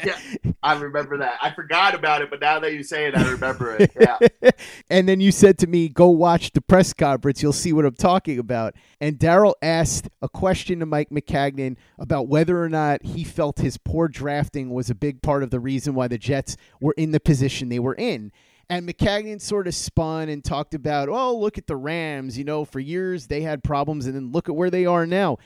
yeah, 0.02 0.18
I 0.62 0.72
remember 0.78 1.18
that. 1.18 1.34
I 1.42 1.50
forgot 1.50 1.94
about 1.94 2.22
it, 2.22 2.30
but 2.30 2.40
now 2.40 2.58
that 2.60 2.72
you 2.72 2.82
say 2.82 3.06
it, 3.06 3.14
I 3.14 3.30
remember 3.30 3.76
it. 3.76 3.92
Yeah. 4.00 4.50
and 4.90 5.06
then 5.06 5.20
you 5.20 5.30
said 5.30 5.58
to 5.58 5.66
me, 5.66 5.90
"Go 5.90 6.08
watch 6.08 6.52
the 6.52 6.62
press 6.62 6.94
conference. 6.94 7.42
You'll 7.42 7.52
see 7.52 7.74
what 7.74 7.84
I'm 7.84 7.94
talking 7.94 8.38
about." 8.38 8.74
And 9.02 9.18
Darryl 9.18 9.52
asked 9.60 10.08
a 10.22 10.30
question 10.30 10.80
to 10.80 10.86
Mike 10.86 11.10
Maccagnan 11.10 11.76
about 11.98 12.26
whether 12.26 12.62
or 12.62 12.70
not 12.70 13.02
he 13.04 13.22
felt 13.22 13.58
his 13.58 13.76
poor 13.76 14.08
drafting 14.08 14.70
was 14.70 14.88
a 14.88 14.94
big 14.94 15.20
part 15.20 15.42
of 15.42 15.50
the 15.50 15.60
reason 15.60 15.94
why 15.94 16.08
the 16.08 16.16
Jets 16.16 16.56
were 16.80 16.94
in 16.96 17.10
the 17.10 17.20
position 17.20 17.68
they 17.68 17.80
were 17.80 17.94
in. 17.96 18.32
And 18.68 18.88
Maccagnan 18.88 19.40
sort 19.40 19.68
of 19.68 19.74
spun 19.74 20.28
and 20.28 20.42
talked 20.42 20.74
about, 20.74 21.08
oh, 21.08 21.36
look 21.36 21.56
at 21.56 21.66
the 21.66 21.76
Rams. 21.76 22.36
You 22.36 22.44
know, 22.44 22.64
for 22.64 22.80
years 22.80 23.28
they 23.28 23.42
had 23.42 23.62
problems, 23.62 24.06
and 24.06 24.14
then 24.14 24.32
look 24.32 24.48
at 24.48 24.56
where 24.56 24.70
they 24.70 24.86
are 24.86 25.06
now. 25.06 25.38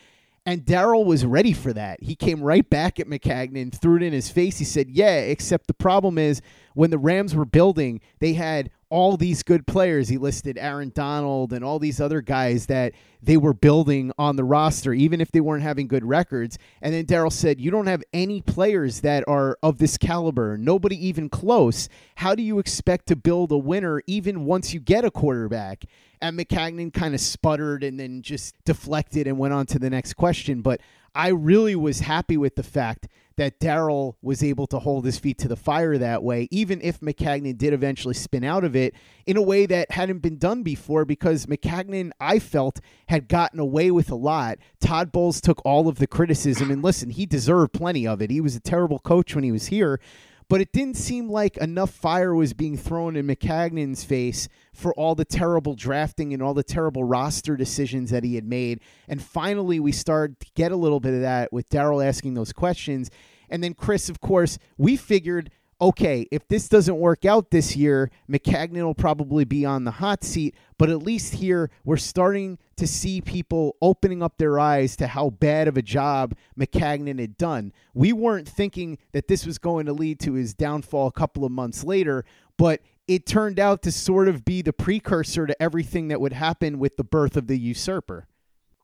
And 0.47 0.65
Darryl 0.65 1.05
was 1.05 1.27
ready 1.27 1.53
for 1.53 1.73
that. 1.75 2.03
He 2.03 2.15
came 2.15 2.43
right 2.43 2.69
back 2.69 2.99
at 2.99 3.07
Maccagnan, 3.07 3.75
threw 3.75 3.97
it 3.97 4.03
in 4.03 4.15
his 4.15 4.31
face. 4.31 4.59
He 4.59 4.65
said, 4.65 4.89
Yeah, 4.89 5.17
except 5.17 5.67
the 5.67 5.75
problem 5.75 6.17
is 6.17 6.41
when 6.75 6.91
the 6.91 6.99
Rams 6.99 7.35
were 7.35 7.45
building, 7.45 8.01
they 8.21 8.33
had 8.33 8.71
all 8.91 9.17
these 9.17 9.43
good 9.43 9.67
players. 9.67 10.09
He 10.09 10.19
listed 10.19 10.59
Aaron 10.59 10.91
Donald 10.95 11.53
and 11.53 11.65
all 11.65 11.79
these 11.79 12.01
other 12.01 12.21
guys 12.21 12.67
that 12.67 12.93
they 13.23 13.37
were 13.37 13.55
building 13.55 14.13
on 14.19 14.37
the 14.37 14.45
roster, 14.45 14.93
even 14.93 15.21
if 15.21 15.31
they 15.31 15.41
weren't 15.41 15.63
having 15.63 15.87
good 15.87 16.05
records. 16.05 16.59
And 16.83 16.93
then 16.93 17.07
Darryl 17.07 17.33
said, 17.33 17.61
You 17.61 17.71
don't 17.71 17.87
have 17.87 18.03
any 18.13 18.43
players 18.43 19.01
that 19.01 19.25
are 19.29 19.57
of 19.63 19.79
this 19.79 19.97
caliber, 19.97 20.59
nobody 20.59 21.07
even 21.07 21.29
close. 21.29 21.89
How 22.17 22.35
do 22.35 22.43
you 22.43 22.59
expect 22.59 23.07
to 23.07 23.17
build 23.17 23.53
a 23.53 23.59
winner 23.59 24.03
even 24.07 24.45
once 24.45 24.75
you 24.75 24.81
get 24.81 25.05
a 25.05 25.11
quarterback? 25.11 25.85
And 26.21 26.39
Maccagnan 26.39 26.93
kind 26.93 27.15
of 27.15 27.21
sputtered 27.21 27.83
and 27.83 27.99
then 27.99 28.21
just 28.21 28.55
deflected 28.65 29.27
and 29.27 29.39
went 29.39 29.55
on 29.55 29.67
to 29.67 29.79
the 29.79 29.89
next 29.89 30.15
question. 30.15 30.61
But 30.61 30.81
I 31.15 31.29
really 31.29 31.75
was 31.75 32.01
happy 32.01 32.37
with 32.37 32.57
the 32.57 32.63
fact 32.63 33.09
that 33.37 33.61
Darryl 33.61 34.15
was 34.23 34.43
able 34.43 34.67
to 34.69 34.79
hold 34.79 35.05
his 35.05 35.19
feet 35.19 35.39
to 35.39 35.49
the 35.49 35.57
fire 35.57 35.97
that 35.99 36.23
way, 36.23 36.49
even 36.51 36.81
if 36.83 37.01
Maccagnan 37.01 37.57
did 37.57 37.73
eventually 37.73 38.15
spin 38.15 38.45
out 38.45 38.65
of 38.65 38.77
it 38.77 38.95
in 39.27 39.37
a 39.37 39.43
way 39.43 39.67
that 39.67 39.91
hadn't 39.93 40.19
been 40.19 40.39
done 40.39 40.63
before 40.63 41.05
because 41.05 41.47
Maccagnan, 41.47 42.11
I 42.21 42.39
felt, 42.39 42.81
had 43.09 43.29
gotten 43.29 43.59
away 43.59 43.91
with 43.91 44.11
a 44.11 44.17
lot. 44.17 44.59
Todd 44.81 45.13
Bowles 45.13 45.41
took 45.41 45.61
all 45.65 45.89
of 45.89 45.99
the 45.99 46.07
criticism, 46.07 46.71
and 46.71 46.83
listen, 46.83 47.11
he 47.11 47.27
deserved 47.27 47.73
plenty 47.73 48.07
of 48.07 48.21
it. 48.21 48.31
He 48.31 48.41
was 48.41 48.57
a 48.57 48.61
terrible 48.61 48.99
coach 48.99 49.35
when 49.35 49.45
he 49.45 49.53
was 49.53 49.67
here 49.67 50.01
but 50.51 50.61
it 50.61 50.73
didn't 50.73 50.97
seem 50.97 51.31
like 51.31 51.57
enough 51.59 51.91
fire 51.91 52.35
was 52.35 52.55
being 52.55 52.77
thrown 52.77 53.15
in 53.15 53.25
Maccagnan's 53.25 54.03
face 54.03 54.49
for 54.75 54.93
all 54.95 55.15
the 55.15 55.25
terrible 55.25 55.77
drafting 55.77 56.35
and 56.35 56.43
all 56.43 56.55
the 56.55 56.65
terrible 56.65 57.05
roster 57.05 57.57
decisions 57.57 58.11
that 58.11 58.25
he 58.25 58.35
had 58.35 58.45
made. 58.45 58.81
And 59.07 59.23
finally, 59.23 59.79
we 59.79 59.93
started 59.93 60.41
to 60.41 60.47
get 60.57 60.73
a 60.73 60.77
little 60.77 60.99
bit 60.99 61.15
of 61.15 61.21
that 61.21 61.53
with 61.53 61.69
Darryl 61.69 62.05
asking 62.05 62.35
those 62.35 62.53
questions. 62.53 63.13
And 63.49 63.63
then, 63.63 63.75
Chris, 63.75 64.09
of 64.09 64.21
course, 64.21 64.59
we 64.77 64.97
figured 64.97 65.53
okay, 65.81 66.27
if 66.31 66.47
this 66.49 66.69
doesn't 66.69 66.99
work 66.99 67.25
out 67.25 67.51
this 67.51 67.75
year, 67.75 68.11
Maccagnan 68.31 68.83
will 68.83 68.95
probably 68.95 69.45
be 69.45 69.65
on 69.65 69.85
the 69.85 69.91
hot 69.91 70.23
seat. 70.23 70.55
But 70.79 70.91
at 70.91 71.03
least 71.03 71.35
here, 71.35 71.71
we're 71.85 71.97
starting 71.97 72.59
to 72.77 72.87
see 72.87 73.21
people 73.21 73.77
opening 73.81 74.23
up 74.23 74.39
their 74.39 74.59
eyes 74.59 74.97
to 74.97 75.07
how 75.07 75.31
bad 75.31 75.69
of 75.69 75.77
a 75.77 75.83
job 75.83 76.35
Maccagnan 76.59 77.19
had 77.19 77.37
done. 77.37 77.73
We 77.95 78.13
weren't 78.13 78.49
thinking 78.49 78.99
that 79.13 79.29
this 79.29 79.47
was 79.47 79.59
going 79.59 79.87
to 79.87 79.93
lead 79.93 80.21
to 80.21 80.35
his 80.35 80.55
downfall 80.55 81.07
a 81.07 81.13
couple 81.13 81.45
of 81.45 81.53
months 81.53 81.85
later, 81.85 82.25
but 82.57 82.81
it 83.09 83.27
turned 83.27 83.59
out 83.59 83.83
to 83.83 83.93
sort 83.93 84.29
of 84.29 84.45
be 84.45 84.63
the 84.63 84.73
precursor 84.73 85.47
to 85.47 85.63
everything 85.63 86.09
that 86.09 86.21
would 86.21 86.33
happen 86.33 86.79
with 86.79 86.97
the 86.97 87.05
birth 87.05 87.37
of 87.37 87.47
the 87.47 87.59
usurper. 87.59 88.27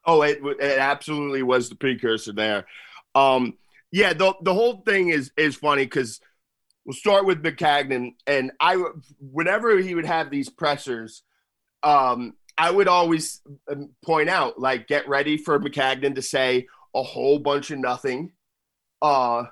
Oh, 0.04 0.22
it, 0.22 0.38
it 0.42 0.78
absolutely 0.78 1.42
was 1.42 1.68
the 1.68 1.74
precursor 1.74 2.32
there. 2.32 2.66
Um, 3.14 3.54
yeah, 3.90 4.12
the 4.12 4.34
the 4.42 4.52
whole 4.52 4.82
thing 4.82 5.08
is 5.08 5.32
is 5.36 5.56
funny 5.56 5.84
because 5.84 6.20
we'll 6.86 6.94
start 6.94 7.26
with 7.26 7.42
Maccagnan. 7.42 8.14
And 8.26 8.52
I, 8.60 8.82
whenever 9.18 9.76
he 9.78 9.94
would 9.94 10.06
have 10.06 10.30
these 10.30 10.48
pressers, 10.48 11.22
um, 11.82 12.34
I 12.56 12.70
would 12.70 12.88
always 12.88 13.42
um, 13.70 13.90
point 14.04 14.30
out, 14.30 14.58
like, 14.58 14.86
get 14.86 15.08
ready 15.08 15.36
for 15.36 15.58
Maccagnan 15.58 16.14
to 16.14 16.22
say 16.22 16.66
a 16.94 17.02
whole 17.02 17.38
bunch 17.38 17.70
of 17.70 17.78
nothing. 17.80 18.32
Uh, 19.02 19.44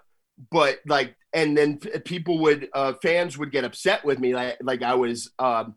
but 0.51 0.79
like, 0.87 1.15
and 1.33 1.57
then 1.57 1.79
people 2.05 2.39
would, 2.39 2.69
uh, 2.73 2.95
fans 3.03 3.37
would 3.37 3.53
get 3.53 3.65
upset 3.65 4.05
with 4.05 4.19
me, 4.19 4.35
like, 4.35 4.57
like 4.63 4.83
I 4.83 4.95
was, 4.95 5.31
um, 5.39 5.75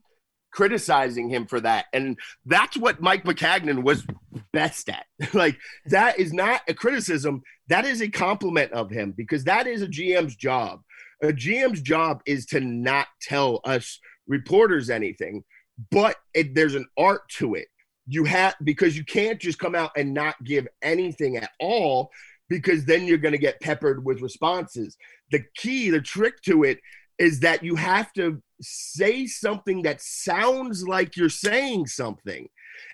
criticizing 0.54 1.30
him 1.30 1.46
for 1.46 1.60
that. 1.60 1.86
And 1.94 2.18
that's 2.46 2.78
what 2.78 3.02
Mike 3.02 3.26
Maccagnan 3.26 3.84
was 3.84 4.06
best 4.54 4.90
at. 4.90 5.06
like, 5.34 5.58
that 5.88 6.20
is 6.20 6.32
not 6.32 6.62
a 6.68 6.74
criticism, 6.74 7.42
that 7.68 7.86
is 7.86 8.02
a 8.02 8.10
compliment 8.10 8.72
of 8.72 8.90
him 8.90 9.14
because 9.16 9.44
that 9.44 9.68
is 9.68 9.82
a 9.82 9.88
GM's 9.88 10.36
job 10.36 10.82
a 11.22 11.28
GM's 11.28 11.82
job 11.82 12.22
is 12.26 12.46
to 12.48 12.60
not 12.60 13.08
tell 13.22 13.60
us 13.64 14.00
reporters 14.28 14.90
anything, 14.90 15.44
but 15.92 16.18
it, 16.34 16.54
there's 16.56 16.76
an 16.76 16.88
art 16.98 17.28
to 17.38 17.56
it. 17.56 17.68
You 18.08 18.24
have 18.26 18.56
because 18.64 18.96
you 18.96 19.04
can't 19.04 19.40
just 19.40 19.60
come 19.60 19.76
out 19.76 19.92
and 19.98 20.14
not 20.14 20.42
give 20.44 20.68
anything 20.82 21.38
at 21.38 21.50
all 21.60 22.10
because 22.50 22.86
then 22.86 23.06
you're 23.06 23.18
going 23.18 23.34
to 23.34 23.38
get 23.38 23.60
peppered 23.60 24.06
with 24.06 24.22
responses. 24.22 24.98
The 25.32 25.44
key, 25.56 25.90
the 25.90 26.02
trick 26.02 26.42
to 26.44 26.64
it 26.64 26.80
is 27.20 27.42
that 27.42 27.64
you 27.64 27.76
have 27.76 28.14
to 28.14 28.42
say 28.62 29.26
something 29.26 29.82
that 29.84 30.02
sounds 30.02 30.88
like 30.88 31.18
you're 31.18 31.30
saying 31.30 31.88
something. 31.88 32.48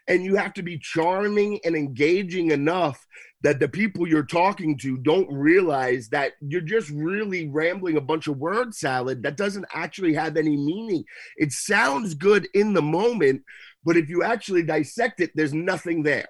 And 0.07 0.23
you 0.23 0.35
have 0.35 0.53
to 0.55 0.63
be 0.63 0.77
charming 0.77 1.59
and 1.63 1.75
engaging 1.75 2.51
enough 2.51 3.05
that 3.43 3.59
the 3.59 3.67
people 3.67 4.07
you're 4.07 4.23
talking 4.23 4.77
to 4.77 4.97
don't 4.97 5.31
realize 5.31 6.07
that 6.09 6.33
you're 6.41 6.61
just 6.61 6.89
really 6.89 7.47
rambling 7.49 7.97
a 7.97 8.01
bunch 8.01 8.27
of 8.27 8.37
word 8.37 8.73
salad 8.73 9.21
that 9.23 9.37
doesn't 9.37 9.65
actually 9.73 10.13
have 10.13 10.37
any 10.37 10.55
meaning. 10.55 11.03
It 11.35 11.51
sounds 11.51 12.13
good 12.13 12.47
in 12.53 12.73
the 12.73 12.81
moment, 12.81 13.43
but 13.83 13.97
if 13.97 14.09
you 14.09 14.23
actually 14.23 14.63
dissect 14.63 15.19
it, 15.19 15.31
there's 15.35 15.53
nothing 15.53 16.03
there. 16.03 16.27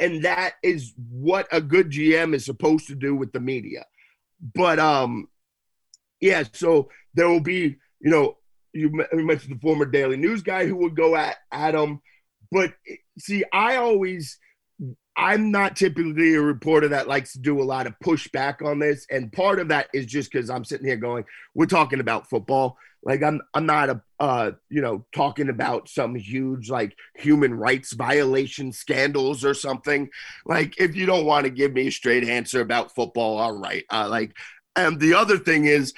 And 0.00 0.24
that 0.24 0.54
is 0.62 0.94
what 1.10 1.48
a 1.50 1.60
good 1.60 1.90
GM 1.90 2.34
is 2.34 2.44
supposed 2.44 2.86
to 2.88 2.94
do 2.94 3.14
with 3.16 3.32
the 3.32 3.40
media. 3.40 3.84
But 4.54 4.78
um 4.78 5.28
yeah, 6.20 6.44
so 6.52 6.88
there 7.14 7.28
will 7.28 7.40
be, 7.40 7.76
you 8.00 8.10
know, 8.10 8.36
you 8.72 8.90
mentioned 9.12 9.54
the 9.54 9.60
former 9.60 9.84
Daily 9.84 10.16
News 10.16 10.42
guy 10.42 10.66
who 10.66 10.76
would 10.76 10.96
go 10.96 11.14
at 11.14 11.36
Adam, 11.52 12.00
but 12.54 12.72
see, 13.18 13.42
I 13.52 13.76
always 13.76 14.38
I'm 15.16 15.50
not 15.50 15.76
typically 15.76 16.34
a 16.34 16.40
reporter 16.40 16.88
that 16.88 17.08
likes 17.08 17.32
to 17.32 17.40
do 17.40 17.60
a 17.60 17.64
lot 17.64 17.88
of 17.88 17.98
pushback 18.02 18.64
on 18.64 18.78
this, 18.78 19.06
and 19.10 19.32
part 19.32 19.58
of 19.58 19.68
that 19.68 19.88
is 19.92 20.06
just 20.06 20.30
because 20.30 20.50
I'm 20.50 20.64
sitting 20.64 20.86
here 20.86 20.96
going, 20.96 21.24
"We're 21.54 21.66
talking 21.66 21.98
about 21.98 22.30
football." 22.30 22.78
Like 23.02 23.22
I'm, 23.22 23.42
I'm 23.52 23.66
not 23.66 23.90
a, 23.90 24.02
uh, 24.18 24.52
you 24.70 24.80
know, 24.80 25.04
talking 25.12 25.50
about 25.50 25.88
some 25.88 26.14
huge 26.14 26.70
like 26.70 26.96
human 27.16 27.52
rights 27.52 27.92
violation 27.92 28.72
scandals 28.72 29.44
or 29.44 29.52
something. 29.52 30.08
Like 30.46 30.80
if 30.80 30.94
you 30.94 31.06
don't 31.06 31.26
want 31.26 31.44
to 31.44 31.50
give 31.50 31.72
me 31.72 31.88
a 31.88 31.92
straight 31.92 32.24
answer 32.24 32.60
about 32.60 32.94
football, 32.94 33.36
all 33.38 33.58
right. 33.58 33.84
Uh, 33.92 34.08
like, 34.08 34.34
and 34.76 34.98
the 35.00 35.14
other 35.14 35.38
thing 35.38 35.66
is, 35.66 35.92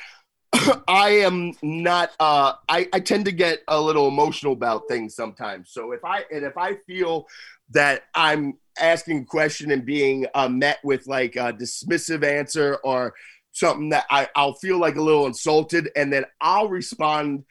I 0.89 1.11
am 1.23 1.53
not. 1.63 2.11
Uh, 2.19 2.55
I, 2.69 2.89
I 2.93 3.01
tend 3.01 3.25
to 3.27 3.33
get 3.33 3.63
a 3.69 3.81
little 3.81 4.09
emotional 4.09 4.53
about 4.53 4.89
things 4.89 5.15
sometimes. 5.15 5.71
So 5.71 5.93
if 5.93 6.05
I 6.05 6.25
and 6.33 6.45
if 6.45 6.57
I 6.57 6.75
feel 6.87 7.27
that 7.71 8.05
I'm 8.15 8.59
asking 8.79 9.21
a 9.21 9.25
question 9.25 9.71
and 9.71 9.85
being 9.85 10.27
uh, 10.35 10.49
met 10.49 10.79
with 10.85 11.07
like 11.07 11.37
a 11.37 11.53
dismissive 11.53 12.25
answer 12.25 12.77
or 12.85 13.15
something 13.53 13.89
that 13.89 14.05
I, 14.11 14.29
I'll 14.37 14.55
feel 14.55 14.79
like 14.79 14.97
a 14.97 15.03
little 15.03 15.27
insulted, 15.27 15.91
and 15.97 16.13
then 16.13 16.25
I'll 16.41 16.69
respond 16.69 17.45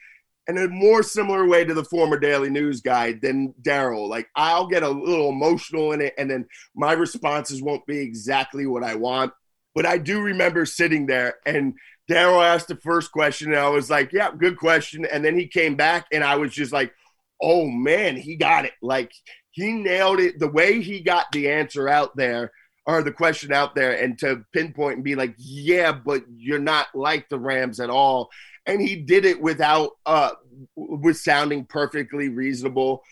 in 0.48 0.58
a 0.58 0.68
more 0.68 1.02
similar 1.02 1.46
way 1.46 1.64
to 1.64 1.74
the 1.74 1.84
former 1.84 2.18
Daily 2.18 2.50
News 2.50 2.80
guy 2.80 3.12
than 3.12 3.52
Darryl. 3.62 4.08
Like 4.08 4.28
I'll 4.36 4.68
get 4.68 4.82
a 4.82 4.88
little 4.88 5.30
emotional 5.30 5.92
in 5.92 6.00
it, 6.00 6.14
and 6.16 6.30
then 6.30 6.46
my 6.74 6.92
responses 6.92 7.62
won't 7.62 7.86
be 7.86 7.98
exactly 7.98 8.66
what 8.66 8.84
I 8.84 8.94
want. 8.94 9.32
But 9.74 9.84
I 9.84 9.98
do 9.98 10.22
remember 10.22 10.64
sitting 10.64 11.04
there 11.04 11.34
and 11.44 11.74
Darryl 12.10 12.44
asked 12.44 12.68
the 12.68 12.76
first 12.76 13.10
question, 13.12 13.52
and 13.52 13.60
I 13.60 13.68
was 13.68 13.90
like, 13.90 14.12
"Yeah, 14.12 14.30
good 14.36 14.56
question." 14.56 15.06
And 15.06 15.24
then 15.24 15.38
he 15.38 15.46
came 15.46 15.76
back, 15.76 16.06
and 16.12 16.22
I 16.22 16.36
was 16.36 16.52
just 16.52 16.72
like, 16.72 16.94
"Oh 17.42 17.66
man, 17.66 18.16
he 18.16 18.36
got 18.36 18.64
it! 18.64 18.74
Like 18.82 19.12
he 19.50 19.72
nailed 19.72 20.20
it. 20.20 20.38
The 20.38 20.48
way 20.48 20.80
he 20.82 21.00
got 21.00 21.26
the 21.32 21.50
answer 21.50 21.88
out 21.88 22.16
there." 22.16 22.52
or 22.86 23.02
the 23.02 23.12
question 23.12 23.52
out 23.52 23.74
there 23.74 24.00
and 24.00 24.18
to 24.20 24.44
pinpoint 24.52 24.94
and 24.94 25.04
be 25.04 25.16
like, 25.16 25.34
yeah, 25.36 25.92
but 25.92 26.22
you're 26.36 26.58
not 26.58 26.86
like 26.94 27.28
the 27.28 27.38
Rams 27.38 27.80
at 27.80 27.90
all. 27.90 28.30
And 28.64 28.80
he 28.80 28.96
did 28.96 29.24
it 29.24 29.40
without 29.40 29.90
uh 30.06 30.32
with 30.76 31.18
sounding 31.18 31.66
perfectly 31.66 32.28
reasonable. 32.28 33.02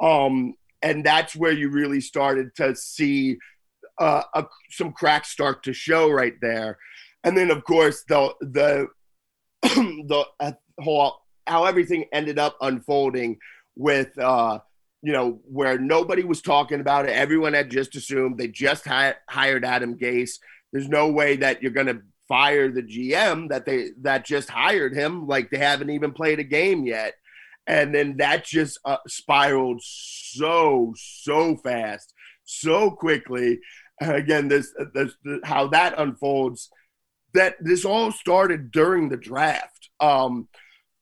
Um, 0.00 0.54
and 0.82 1.04
that's 1.04 1.36
where 1.36 1.52
you 1.52 1.70
really 1.70 2.00
started 2.00 2.54
to 2.56 2.74
see 2.74 3.38
uh, 3.98 4.22
a, 4.34 4.46
some 4.70 4.92
cracks 4.92 5.28
start 5.28 5.62
to 5.64 5.72
show 5.72 6.10
right 6.10 6.34
there 6.40 6.78
and 7.24 7.36
then 7.36 7.50
of 7.50 7.64
course 7.64 8.02
the 8.08 8.34
the 8.40 8.88
the 9.62 10.24
uh, 10.40 10.52
whole 10.78 11.20
how 11.46 11.64
everything 11.64 12.04
ended 12.12 12.38
up 12.38 12.56
unfolding 12.60 13.38
with 13.76 14.16
uh 14.18 14.58
you 15.02 15.12
know 15.12 15.40
where 15.44 15.78
nobody 15.78 16.24
was 16.24 16.42
talking 16.42 16.80
about 16.80 17.06
it. 17.06 17.12
Everyone 17.12 17.54
had 17.54 17.70
just 17.70 17.96
assumed 17.96 18.38
they 18.38 18.48
just 18.48 18.86
hi- 18.86 19.16
hired 19.28 19.64
adam 19.64 19.96
gase. 19.96 20.38
There's 20.72 20.88
no 20.88 21.10
way 21.10 21.36
that 21.36 21.62
you're 21.62 21.70
going 21.70 21.86
to 21.86 22.02
fire 22.28 22.70
the 22.70 22.82
gm 22.82 23.48
that 23.48 23.66
they 23.66 23.88
that 24.00 24.24
just 24.24 24.48
hired 24.48 24.94
him 24.94 25.26
like 25.26 25.50
they 25.50 25.58
haven't 25.58 25.90
even 25.90 26.12
played 26.12 26.38
a 26.38 26.44
game 26.44 26.84
yet. 26.84 27.14
And 27.66 27.94
then 27.94 28.18
that 28.18 28.44
just 28.44 28.78
uh, 28.84 28.98
spiraled 29.08 29.80
so 29.82 30.94
so 30.96 31.56
fast 31.56 32.14
so 32.44 32.90
quickly. 32.90 33.60
Again 34.00 34.48
this, 34.48 34.72
this, 34.94 35.12
this 35.24 35.40
how 35.44 35.66
that 35.68 35.98
unfolds 35.98 36.70
that 37.34 37.56
this 37.60 37.84
all 37.84 38.12
started 38.12 38.70
during 38.70 39.08
the 39.08 39.16
draft. 39.16 39.90
Um, 40.00 40.48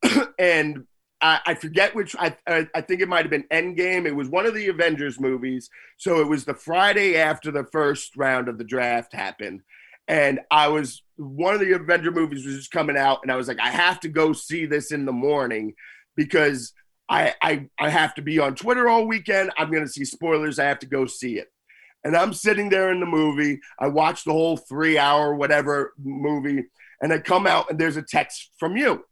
and 0.38 0.84
I, 1.20 1.40
I, 1.46 1.54
forget 1.54 1.94
which, 1.94 2.14
I, 2.18 2.36
I 2.46 2.80
think 2.80 3.00
it 3.00 3.08
might 3.08 3.22
have 3.22 3.30
been 3.30 3.48
Endgame. 3.52 4.06
It 4.06 4.14
was 4.14 4.28
one 4.28 4.46
of 4.46 4.54
the 4.54 4.68
Avengers 4.68 5.18
movies. 5.18 5.70
So 5.96 6.20
it 6.20 6.28
was 6.28 6.44
the 6.44 6.54
Friday 6.54 7.16
after 7.16 7.50
the 7.50 7.64
first 7.64 8.16
round 8.16 8.48
of 8.48 8.58
the 8.58 8.64
draft 8.64 9.12
happened. 9.12 9.62
And 10.06 10.40
I 10.50 10.68
was, 10.68 11.02
one 11.16 11.54
of 11.54 11.60
the 11.60 11.72
Avenger 11.72 12.10
movies 12.10 12.46
was 12.46 12.56
just 12.56 12.70
coming 12.70 12.96
out. 12.96 13.20
And 13.22 13.32
I 13.32 13.36
was 13.36 13.48
like, 13.48 13.60
I 13.60 13.70
have 13.70 14.00
to 14.00 14.08
go 14.08 14.32
see 14.32 14.64
this 14.66 14.92
in 14.92 15.04
the 15.04 15.12
morning 15.12 15.74
because 16.16 16.72
I, 17.08 17.34
I, 17.42 17.68
I 17.78 17.88
have 17.90 18.14
to 18.14 18.22
be 18.22 18.38
on 18.38 18.54
Twitter 18.54 18.88
all 18.88 19.06
weekend. 19.06 19.50
I'm 19.58 19.70
going 19.70 19.84
to 19.84 19.90
see 19.90 20.04
spoilers. 20.04 20.58
I 20.58 20.64
have 20.64 20.78
to 20.80 20.86
go 20.86 21.06
see 21.06 21.38
it 21.38 21.48
and 22.04 22.16
I'm 22.16 22.32
sitting 22.32 22.68
there 22.68 22.90
in 22.90 23.00
the 23.00 23.06
movie. 23.06 23.60
I 23.78 23.88
watch 23.88 24.24
the 24.24 24.32
whole 24.32 24.56
three 24.56 24.98
hour 24.98 25.34
whatever 25.34 25.94
movie, 25.98 26.64
and 27.00 27.12
I 27.12 27.18
come 27.18 27.46
out 27.46 27.70
and 27.70 27.78
there's 27.78 27.96
a 27.96 28.02
text 28.02 28.50
from 28.58 28.76
you. 28.76 29.04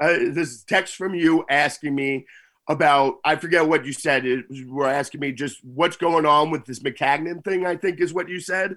Uh, 0.00 0.16
this 0.30 0.62
text 0.64 0.96
from 0.96 1.14
you 1.14 1.44
asking 1.48 1.94
me 1.94 2.26
about 2.68 3.16
I 3.24 3.36
forget 3.36 3.68
what 3.68 3.84
you 3.84 3.92
said. 3.92 4.26
It 4.26 4.48
was, 4.48 4.62
were 4.64 4.88
asking 4.88 5.20
me 5.20 5.32
just 5.32 5.64
what's 5.64 5.96
going 5.96 6.26
on 6.26 6.50
with 6.50 6.64
this 6.64 6.80
Maccagnan 6.80 7.44
thing. 7.44 7.66
I 7.66 7.76
think 7.76 8.00
is 8.00 8.14
what 8.14 8.28
you 8.28 8.40
said. 8.40 8.76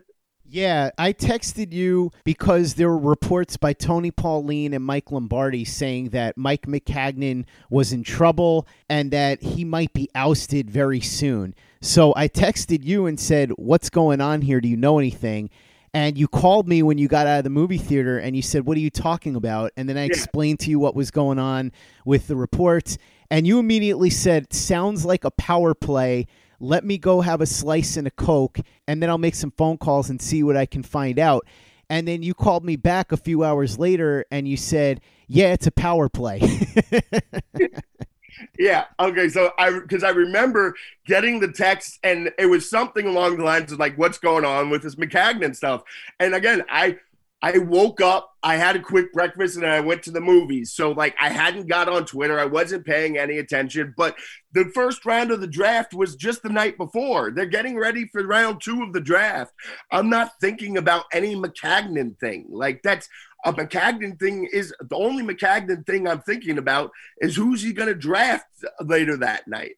Yeah, 0.51 0.89
I 0.98 1.13
texted 1.13 1.74
you 1.74 2.12
because 2.24 2.74
there 2.74 2.89
were 2.89 2.98
reports 2.98 3.55
by 3.55 3.74
Tony 3.74 4.09
Pauline 4.09 4.74
and 4.74 4.83
Mike 4.83 5.12
Lombardi 5.12 5.63
saying 5.63 6.09
that 6.09 6.38
Mike 6.38 6.65
Maccagnan 6.65 7.45
was 7.69 7.93
in 7.93 8.03
trouble 8.03 8.67
and 8.89 9.12
that 9.12 9.43
he 9.43 9.63
might 9.63 9.93
be 9.93 10.09
ousted 10.15 10.71
very 10.71 11.01
soon. 11.01 11.53
So 11.81 12.13
I 12.15 12.27
texted 12.27 12.83
you 12.83 13.05
and 13.05 13.19
said, 13.19 13.51
What's 13.51 13.89
going 13.89 14.21
on 14.21 14.41
here? 14.41 14.59
Do 14.62 14.67
you 14.67 14.77
know 14.77 15.00
anything? 15.00 15.50
And 15.93 16.17
you 16.17 16.27
called 16.27 16.67
me 16.67 16.83
when 16.83 16.98
you 17.00 17.07
got 17.07 17.25
out 17.25 17.39
of 17.39 17.43
the 17.45 17.50
movie 17.50 17.77
theater 17.79 18.19
and 18.19 18.36
you 18.36 18.41
said, 18.41 18.65
What 18.65 18.77
are 18.77 18.81
you 18.81 18.89
talking 18.89 19.36
about? 19.36 19.71
And 19.77 19.88
then 19.88 19.98
I 19.98 20.01
Yeah. 20.01 20.07
explained 20.07 20.59
to 20.62 20.69
you 20.69 20.79
what 20.79 20.95
was 20.95 21.09
going 21.12 21.39
on 21.39 21.71
with 22.05 22.27
the 22.27 22.36
reports. 22.36 22.98
And 23.31 23.48
you 23.48 23.59
immediately 23.59 24.09
said, 24.09 24.53
Sounds 24.53 25.05
like 25.05 25.24
a 25.24 25.31
power 25.31 25.74
play. 25.74 26.27
Let 26.59 26.83
me 26.83 26.98
go 26.98 27.21
have 27.21 27.39
a 27.39 27.45
slice 27.45 27.95
and 27.95 28.05
a 28.05 28.12
Coke, 28.12 28.59
and 28.86 29.01
then 29.01 29.09
I'll 29.09 29.17
make 29.17 29.36
some 29.36 29.51
phone 29.51 29.77
calls 29.77 30.09
and 30.09 30.21
see 30.21 30.43
what 30.43 30.57
I 30.57 30.65
can 30.65 30.83
find 30.83 31.17
out. 31.17 31.48
And 31.89 32.05
then 32.05 32.21
you 32.21 32.33
called 32.33 32.65
me 32.65 32.75
back 32.75 33.13
a 33.13 33.17
few 33.17 33.43
hours 33.45 33.79
later 33.79 34.25
and 34.29 34.48
you 34.48 34.57
said, 34.57 35.00
Yeah, 35.27 35.53
it's 35.53 35.65
a 35.67 35.71
power 35.71 36.09
play. 36.09 36.41
Yeah. 38.58 38.86
Okay. 39.00 39.29
So 39.29 39.51
I 39.58 39.79
because 39.79 40.03
I 40.03 40.10
remember 40.10 40.75
getting 41.05 41.39
the 41.39 41.51
text 41.51 42.00
and 42.03 42.31
it 42.38 42.46
was 42.46 42.69
something 42.69 43.05
along 43.05 43.38
the 43.38 43.43
lines 43.43 43.72
of 43.72 43.79
like, 43.79 43.98
what's 43.98 44.17
going 44.17 44.46
on 44.46 44.69
with 44.69 44.84
this 44.84 44.96
Maccagnan 44.96 45.55
stuff? 45.55 45.84
And 46.19 46.34
again, 46.34 46.63
I 46.69 46.98
I 47.41 47.58
woke 47.58 48.01
up, 48.01 48.36
I 48.43 48.58
had 48.58 48.75
a 48.75 48.81
quick 48.81 49.13
breakfast, 49.13 49.55
and 49.55 49.65
I 49.65 49.79
went 49.79 50.03
to 50.03 50.12
the 50.12 50.19
movies. 50.19 50.74
So 50.74 50.91
like 50.91 51.15
I 51.22 51.29
hadn't 51.29 51.67
got 51.67 51.88
on 51.88 52.05
Twitter, 52.05 52.38
I 52.38 52.46
wasn't 52.46 52.86
paying 52.86 53.17
any 53.17 53.38
attention. 53.38 53.93
But 53.96 54.15
the 54.51 54.65
first 54.74 55.05
round 55.05 55.31
of 55.31 55.39
the 55.39 55.48
draft 55.48 55.93
was 55.93 56.15
just 56.15 56.43
the 56.43 56.50
night 56.50 56.77
before. 56.77 57.31
They're 57.31 57.46
getting 57.46 57.77
ready 57.77 58.08
for 58.08 58.25
round 58.25 58.62
two 58.62 58.84
of 58.84 58.91
the 58.91 59.00
draft. 59.00 59.53
I'm 59.89 60.10
not 60.10 60.31
thinking 60.41 60.77
about 60.77 61.05
any 61.13 61.36
Maccagnan 61.36 62.19
thing. 62.19 62.48
Like 62.50 62.81
that's 62.84 63.08
a 63.46 63.53
Maccagnan 63.53 64.19
thing 64.19 64.48
is 64.51 64.74
the 64.81 64.96
only 64.96 65.24
Maccagnan 65.24 65.86
thing 65.86 66.08
I'm 66.08 66.22
thinking 66.22 66.58
about 66.58 66.91
is 67.19 67.36
who's 67.36 67.62
he 67.62 67.74
going 67.74 67.89
to 67.89 67.96
draft 67.96 68.46
later 68.81 69.17
that 69.17 69.48
night. 69.48 69.75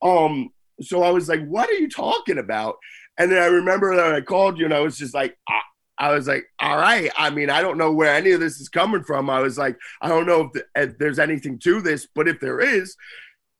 Um, 0.00 0.50
so 0.80 1.02
I 1.02 1.10
was 1.10 1.28
like, 1.28 1.44
"What 1.46 1.68
are 1.68 1.74
you 1.74 1.88
talking 1.88 2.38
about?" 2.38 2.76
And 3.18 3.30
then 3.30 3.42
I 3.42 3.46
remember 3.46 3.94
that 3.94 4.14
I 4.14 4.20
called 4.20 4.58
you, 4.58 4.64
and 4.64 4.74
I 4.74 4.80
was 4.80 4.96
just 4.96 5.14
like, 5.14 5.36
I, 5.48 5.60
I 5.98 6.14
was 6.14 6.26
like, 6.26 6.44
"All 6.60 6.76
right." 6.76 7.10
I 7.16 7.30
mean, 7.30 7.50
I 7.50 7.60
don't 7.60 7.78
know 7.78 7.92
where 7.92 8.14
any 8.14 8.32
of 8.32 8.40
this 8.40 8.60
is 8.60 8.68
coming 8.68 9.04
from. 9.04 9.28
I 9.28 9.40
was 9.40 9.58
like, 9.58 9.76
I 10.00 10.08
don't 10.08 10.26
know 10.26 10.42
if, 10.42 10.52
the, 10.52 10.64
if 10.74 10.98
there's 10.98 11.18
anything 11.18 11.58
to 11.60 11.80
this, 11.82 12.08
but 12.14 12.28
if 12.28 12.40
there 12.40 12.60
is, 12.60 12.96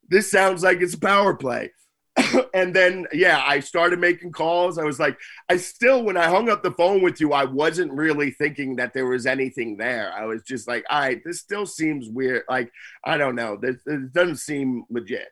this 0.09 0.31
sounds 0.31 0.63
like 0.63 0.81
it's 0.81 0.95
a 0.95 1.01
power 1.01 1.35
play. 1.35 1.73
and 2.55 2.75
then 2.75 3.07
yeah, 3.13 3.43
I 3.45 3.61
started 3.61 3.99
making 3.99 4.33
calls. 4.33 4.79
I 4.79 4.85
was 4.85 5.01
like, 5.01 5.19
I 5.49 5.57
still 5.57 6.03
when 6.03 6.17
I 6.17 6.29
hung 6.29 6.51
up 6.51 6.63
the 6.63 6.73
phone 6.73 7.03
with 7.03 7.21
you, 7.21 7.33
I 7.33 7.45
wasn't 7.45 7.93
really 7.93 8.31
thinking 8.31 8.77
that 8.77 8.93
there 8.93 9.07
was 9.07 9.27
anything 9.27 9.77
there. 9.77 10.13
I 10.13 10.27
was 10.27 10.43
just 10.43 10.69
like, 10.69 10.85
all 10.91 11.01
right, 11.01 11.23
this 11.25 11.41
still 11.41 11.65
seems 11.65 12.09
weird. 12.09 12.43
Like, 12.49 12.71
I 13.05 13.17
don't 13.17 13.35
know. 13.35 13.57
This, 13.57 13.77
this 13.87 14.01
doesn't 14.13 14.37
seem 14.37 14.85
legit. 14.91 15.29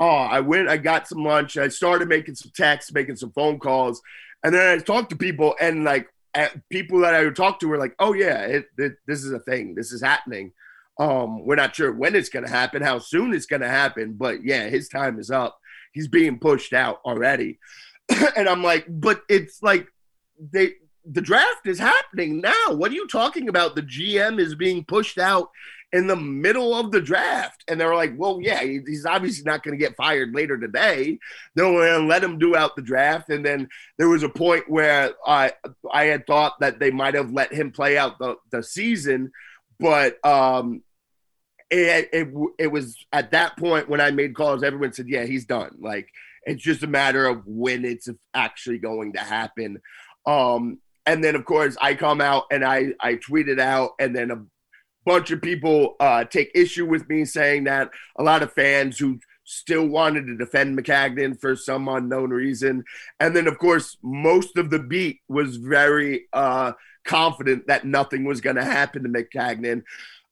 Oh, 0.00 0.06
I 0.06 0.40
went, 0.40 0.68
I 0.68 0.76
got 0.76 1.08
some 1.08 1.24
lunch, 1.24 1.56
I 1.56 1.68
started 1.68 2.08
making 2.08 2.36
some 2.36 2.52
texts, 2.54 2.92
making 2.92 3.16
some 3.16 3.32
phone 3.32 3.58
calls, 3.58 4.00
and 4.44 4.54
then 4.54 4.78
I 4.78 4.80
talked 4.80 5.10
to 5.10 5.16
people 5.16 5.56
and 5.60 5.82
like 5.82 6.08
people 6.70 7.00
that 7.00 7.14
I 7.14 7.24
would 7.24 7.34
talk 7.34 7.58
to 7.60 7.66
were 7.66 7.78
like, 7.78 7.96
oh 7.98 8.12
yeah, 8.12 8.42
it, 8.42 8.66
it, 8.76 8.92
this 9.08 9.24
is 9.24 9.32
a 9.32 9.40
thing, 9.40 9.74
this 9.74 9.92
is 9.92 10.00
happening. 10.00 10.52
Um, 11.00 11.44
we're 11.44 11.56
not 11.56 11.74
sure 11.74 11.92
when 11.92 12.14
it's 12.14 12.28
gonna 12.28 12.48
happen, 12.48 12.82
how 12.82 12.98
soon 13.00 13.34
it's 13.34 13.46
gonna 13.46 13.68
happen, 13.68 14.12
but 14.12 14.44
yeah, 14.44 14.68
his 14.68 14.88
time 14.88 15.18
is 15.18 15.32
up 15.32 15.58
he's 15.98 16.06
being 16.06 16.38
pushed 16.38 16.72
out 16.72 17.00
already. 17.04 17.58
and 18.36 18.48
I'm 18.48 18.62
like, 18.62 18.86
but 18.88 19.22
it's 19.28 19.60
like 19.64 19.88
they 20.38 20.74
the 21.10 21.20
draft 21.20 21.66
is 21.66 21.80
happening 21.80 22.40
now. 22.40 22.72
What 22.72 22.92
are 22.92 22.94
you 22.94 23.08
talking 23.08 23.48
about? 23.48 23.74
The 23.74 23.82
GM 23.82 24.38
is 24.38 24.54
being 24.54 24.84
pushed 24.84 25.18
out 25.18 25.48
in 25.92 26.06
the 26.06 26.16
middle 26.16 26.74
of 26.74 26.92
the 26.92 27.00
draft. 27.00 27.64
And 27.66 27.80
they're 27.80 27.96
like, 27.96 28.12
well, 28.16 28.38
yeah, 28.40 28.62
he's 28.62 29.06
obviously 29.06 29.44
not 29.44 29.64
going 29.64 29.76
to 29.76 29.82
get 29.82 29.96
fired 29.96 30.34
later 30.34 30.56
today. 30.56 31.18
They're 31.54 31.64
going 31.64 32.02
to 32.02 32.06
let 32.06 32.22
him 32.22 32.38
do 32.38 32.54
out 32.54 32.76
the 32.76 32.82
draft. 32.82 33.30
And 33.30 33.44
then 33.44 33.68
there 33.96 34.08
was 34.08 34.22
a 34.22 34.28
point 34.28 34.68
where 34.68 35.14
I 35.26 35.52
I 35.92 36.04
had 36.04 36.26
thought 36.26 36.60
that 36.60 36.78
they 36.78 36.90
might 36.90 37.14
have 37.14 37.32
let 37.32 37.52
him 37.52 37.72
play 37.72 37.98
out 37.98 38.18
the, 38.18 38.36
the 38.52 38.62
season, 38.62 39.32
but 39.80 40.24
um, 40.24 40.82
it, 41.70 42.08
it 42.12 42.28
it 42.58 42.66
was 42.68 42.96
at 43.12 43.30
that 43.32 43.56
point 43.56 43.88
when 43.88 44.00
I 44.00 44.10
made 44.10 44.34
calls, 44.34 44.62
everyone 44.62 44.92
said, 44.92 45.08
"Yeah, 45.08 45.24
he's 45.24 45.44
done." 45.44 45.76
Like 45.78 46.08
it's 46.44 46.62
just 46.62 46.82
a 46.82 46.86
matter 46.86 47.26
of 47.26 47.46
when 47.46 47.84
it's 47.84 48.08
actually 48.34 48.78
going 48.78 49.12
to 49.14 49.20
happen. 49.20 49.80
Um, 50.24 50.78
and 51.04 51.22
then 51.22 51.34
of 51.34 51.44
course 51.44 51.76
I 51.80 51.94
come 51.94 52.20
out 52.20 52.44
and 52.50 52.64
I 52.64 52.92
I 53.00 53.14
tweeted 53.14 53.60
out, 53.60 53.90
and 53.98 54.16
then 54.16 54.30
a 54.30 54.42
bunch 55.04 55.30
of 55.30 55.42
people 55.42 55.96
uh, 56.00 56.24
take 56.24 56.50
issue 56.54 56.86
with 56.86 57.08
me 57.08 57.24
saying 57.24 57.64
that 57.64 57.90
a 58.18 58.22
lot 58.22 58.42
of 58.42 58.52
fans 58.52 58.98
who 58.98 59.20
still 59.44 59.86
wanted 59.86 60.26
to 60.26 60.36
defend 60.36 60.78
Maccagnan 60.78 61.40
for 61.40 61.56
some 61.56 61.88
unknown 61.88 62.30
reason, 62.30 62.84
and 63.20 63.36
then 63.36 63.46
of 63.46 63.58
course 63.58 63.98
most 64.02 64.56
of 64.56 64.70
the 64.70 64.78
beat 64.78 65.20
was 65.28 65.56
very 65.56 66.28
uh, 66.32 66.72
confident 67.04 67.66
that 67.66 67.84
nothing 67.84 68.24
was 68.24 68.40
going 68.40 68.56
to 68.56 68.64
happen 68.64 69.02
to 69.02 69.08
Maccagnan 69.08 69.82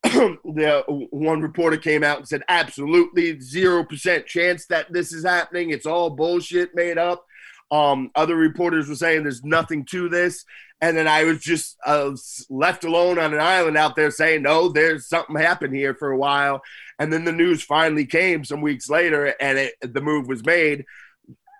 the 0.09 0.85
one 1.11 1.41
reporter 1.41 1.77
came 1.77 2.05
out 2.05 2.19
and 2.19 2.29
said 2.29 2.43
absolutely 2.49 3.41
zero 3.41 3.85
percent 3.85 4.27
chance 4.27 4.67
that 4.67 4.93
this 4.93 5.13
is 5.13 5.25
happening. 5.25 5.71
It's 5.71 5.87
all 5.87 6.11
bullshit 6.11 6.75
made 6.75 6.99
up. 6.99 7.25
Um, 7.71 8.11
other 8.15 8.37
reporters 8.37 8.89
were 8.89 8.95
saying 8.95 9.23
there's 9.23 9.43
nothing 9.43 9.85
to 9.87 10.09
this, 10.09 10.45
and 10.81 10.97
then 10.97 11.09
I 11.09 11.25
was 11.25 11.41
just 11.41 11.77
uh, 11.85 12.13
left 12.49 12.85
alone 12.85 13.19
on 13.19 13.35
an 13.35 13.41
island 13.41 13.77
out 13.77 13.97
there 13.97 14.11
saying 14.11 14.43
no, 14.43 14.69
there's 14.69 15.09
something 15.09 15.35
happened 15.37 15.75
here 15.75 15.95
for 15.95 16.13
a 16.13 16.19
while, 16.19 16.63
and 16.99 17.13
then 17.13 17.25
the 17.25 17.33
news 17.33 17.63
finally 17.63 18.07
came 18.07 18.45
some 18.45 18.61
weeks 18.61 18.89
later, 18.89 19.35
and 19.41 19.59
it, 19.59 19.75
the 19.81 20.01
move 20.01 20.29
was 20.29 20.45
made. 20.45 20.85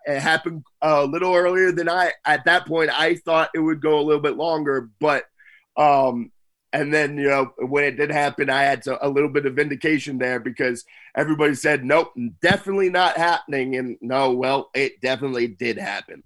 It 0.07 0.21
happened 0.21 0.63
a 0.81 1.05
little 1.05 1.35
earlier 1.35 1.73
than 1.73 1.89
I. 1.89 2.13
At 2.25 2.45
that 2.45 2.67
point, 2.67 2.91
I 2.93 3.17
thought 3.17 3.51
it 3.53 3.59
would 3.59 3.81
go 3.81 3.99
a 3.99 4.07
little 4.07 4.23
bit 4.23 4.37
longer, 4.37 4.89
but 5.01 5.25
um, 5.77 6.31
and 6.73 6.93
then, 6.93 7.17
you 7.17 7.29
know, 7.29 7.53
when 7.59 7.85
it 7.85 7.97
did 7.97 8.11
happen, 8.11 8.51
I 8.51 8.63
had 8.63 8.83
to, 8.83 9.05
a 9.05 9.09
little 9.09 9.29
bit 9.29 9.47
of 9.47 9.55
vindication 9.55 10.19
there 10.19 10.41
because 10.41 10.85
everybody 11.15 11.55
said, 11.55 11.85
nope, 11.85 12.13
definitely 12.43 12.91
not 12.91 13.17
happening. 13.17 13.77
And 13.77 13.97
no, 14.01 14.33
well, 14.33 14.71
it 14.75 15.01
definitely 15.01 15.49
did 15.49 15.79
happen. 15.79 16.23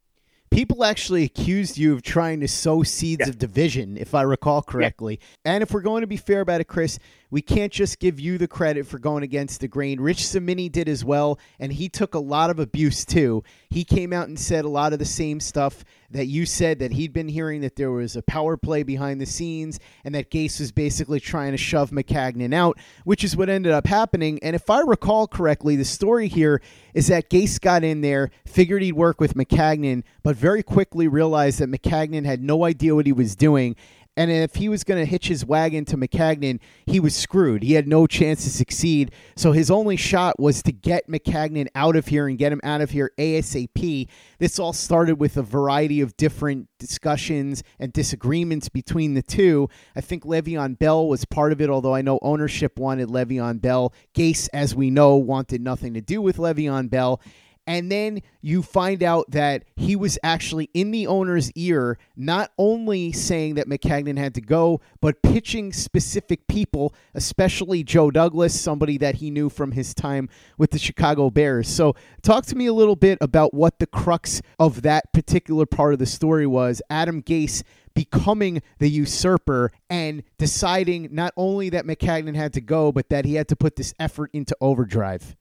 People 0.50 0.82
actually 0.82 1.22
accused 1.22 1.78
you 1.78 1.94
of 1.94 2.02
trying 2.02 2.40
to 2.40 2.48
sow 2.48 2.82
seeds 2.82 3.28
of 3.28 3.38
division, 3.38 3.96
if 3.96 4.14
I 4.14 4.22
recall 4.22 4.62
correctly. 4.62 5.20
And 5.44 5.62
if 5.62 5.72
we're 5.72 5.80
going 5.80 6.00
to 6.00 6.08
be 6.08 6.16
fair 6.16 6.40
about 6.40 6.60
it, 6.60 6.64
Chris, 6.64 6.98
we 7.30 7.42
can't 7.42 7.72
just 7.72 7.98
give 7.98 8.18
you 8.18 8.38
the 8.38 8.48
credit 8.48 8.86
for 8.86 8.98
going 8.98 9.22
against 9.22 9.60
the 9.60 9.68
grain. 9.68 10.00
Rich 10.00 10.26
Cimini 10.26 10.68
did 10.68 10.88
as 10.88 11.04
well, 11.04 11.38
and 11.58 11.72
he 11.72 11.88
took 11.88 12.14
a 12.14 12.18
lot 12.18 12.50
of 12.50 12.58
abuse 12.58 13.04
too. 13.04 13.42
He 13.68 13.84
came 13.84 14.12
out 14.12 14.28
and 14.28 14.38
said 14.38 14.64
a 14.64 14.68
lot 14.68 14.92
of 14.92 14.98
the 14.98 15.04
same 15.04 15.40
stuff 15.40 15.84
that 16.10 16.26
you 16.26 16.44
said 16.44 16.80
that 16.80 16.92
he'd 16.92 17.12
been 17.12 17.28
hearing 17.28 17.60
that 17.60 17.76
there 17.76 17.92
was 17.92 18.16
a 18.16 18.22
power 18.22 18.56
play 18.56 18.82
behind 18.82 19.20
the 19.20 19.26
scenes 19.26 19.78
and 20.04 20.14
that 20.14 20.30
Gase 20.30 20.58
was 20.58 20.72
basically 20.72 21.20
trying 21.20 21.52
to 21.52 21.56
shove 21.56 21.90
Maccagnan 21.90 22.52
out, 22.52 22.78
which 23.04 23.22
is 23.22 23.36
what 23.36 23.48
ended 23.48 23.72
up 23.72 23.86
happening. 23.86 24.40
And 24.42 24.56
if 24.56 24.68
I 24.68 24.80
recall 24.80 25.28
correctly, 25.28 25.76
the 25.76 25.84
story 25.84 26.26
here 26.26 26.60
is 26.94 27.06
that 27.06 27.30
Gase 27.30 27.60
got 27.60 27.84
in 27.84 28.00
there, 28.00 28.30
figured 28.44 28.82
he'd 28.82 28.92
work 28.92 29.20
with 29.20 29.34
Maccagnan, 29.34 30.02
but 30.24 30.34
very 30.34 30.62
quickly 30.64 31.06
realized 31.06 31.60
that 31.60 31.70
Maccagnan 31.70 32.24
had 32.24 32.42
no 32.42 32.64
idea 32.64 32.94
what 32.94 33.06
he 33.06 33.12
was 33.12 33.36
doing. 33.36 33.76
And 34.20 34.30
if 34.30 34.56
he 34.56 34.68
was 34.68 34.84
going 34.84 35.00
to 35.00 35.10
hitch 35.10 35.28
his 35.28 35.46
wagon 35.46 35.86
to 35.86 35.96
Maccagnan, 35.96 36.60
he 36.84 37.00
was 37.00 37.16
screwed. 37.16 37.62
He 37.62 37.72
had 37.72 37.88
no 37.88 38.06
chance 38.06 38.44
to 38.44 38.50
succeed. 38.50 39.12
So 39.34 39.52
his 39.52 39.70
only 39.70 39.96
shot 39.96 40.38
was 40.38 40.62
to 40.64 40.72
get 40.72 41.08
Maccagnan 41.08 41.68
out 41.74 41.96
of 41.96 42.08
here 42.08 42.28
and 42.28 42.36
get 42.36 42.52
him 42.52 42.60
out 42.62 42.82
of 42.82 42.90
here 42.90 43.12
ASAP. 43.16 44.10
This 44.38 44.58
all 44.58 44.74
started 44.74 45.14
with 45.14 45.38
a 45.38 45.42
variety 45.42 46.02
of 46.02 46.18
different 46.18 46.68
discussions 46.78 47.62
and 47.78 47.94
disagreements 47.94 48.68
between 48.68 49.14
the 49.14 49.22
two. 49.22 49.70
I 49.96 50.02
think 50.02 50.24
Le'Veon 50.24 50.78
Bell 50.78 51.08
was 51.08 51.24
part 51.24 51.50
of 51.50 51.62
it, 51.62 51.70
although 51.70 51.94
I 51.94 52.02
know 52.02 52.18
ownership 52.20 52.78
wanted 52.78 53.08
Le'Veon 53.08 53.62
Bell. 53.62 53.94
Gase, 54.14 54.50
as 54.52 54.74
we 54.74 54.90
know, 54.90 55.16
wanted 55.16 55.62
nothing 55.62 55.94
to 55.94 56.02
do 56.02 56.20
with 56.20 56.36
Le'Veon 56.36 56.90
Bell. 56.90 57.22
And 57.66 57.90
then 57.90 58.22
you 58.40 58.62
find 58.62 59.02
out 59.02 59.30
that 59.30 59.64
he 59.76 59.94
was 59.94 60.18
actually 60.22 60.70
in 60.74 60.90
the 60.90 61.06
owner's 61.06 61.52
ear, 61.52 61.98
not 62.16 62.50
only 62.58 63.12
saying 63.12 63.54
that 63.54 63.68
Maccagnan 63.68 64.18
had 64.18 64.34
to 64.34 64.40
go, 64.40 64.80
but 65.00 65.22
pitching 65.22 65.72
specific 65.72 66.46
people, 66.48 66.94
especially 67.14 67.84
Joe 67.84 68.10
Douglas, 68.10 68.58
somebody 68.58 68.98
that 68.98 69.16
he 69.16 69.30
knew 69.30 69.48
from 69.48 69.72
his 69.72 69.94
time 69.94 70.28
with 70.58 70.70
the 70.70 70.78
Chicago 70.78 71.30
Bears. 71.30 71.68
So, 71.68 71.94
talk 72.22 72.46
to 72.46 72.56
me 72.56 72.66
a 72.66 72.72
little 72.72 72.96
bit 72.96 73.18
about 73.20 73.54
what 73.54 73.78
the 73.78 73.86
crux 73.86 74.42
of 74.58 74.82
that 74.82 75.12
particular 75.12 75.66
part 75.66 75.92
of 75.92 75.98
the 75.98 76.06
story 76.06 76.46
was. 76.46 76.82
Adam 76.90 77.22
Gase 77.22 77.62
becoming 77.94 78.62
the 78.78 78.88
usurper 78.88 79.72
and 79.88 80.22
deciding 80.38 81.08
not 81.12 81.32
only 81.36 81.70
that 81.70 81.84
Maccagnan 81.84 82.36
had 82.36 82.52
to 82.54 82.60
go, 82.60 82.92
but 82.92 83.08
that 83.10 83.24
he 83.24 83.34
had 83.34 83.48
to 83.48 83.56
put 83.56 83.76
this 83.76 83.94
effort 83.98 84.30
into 84.32 84.56
overdrive. 84.60 85.36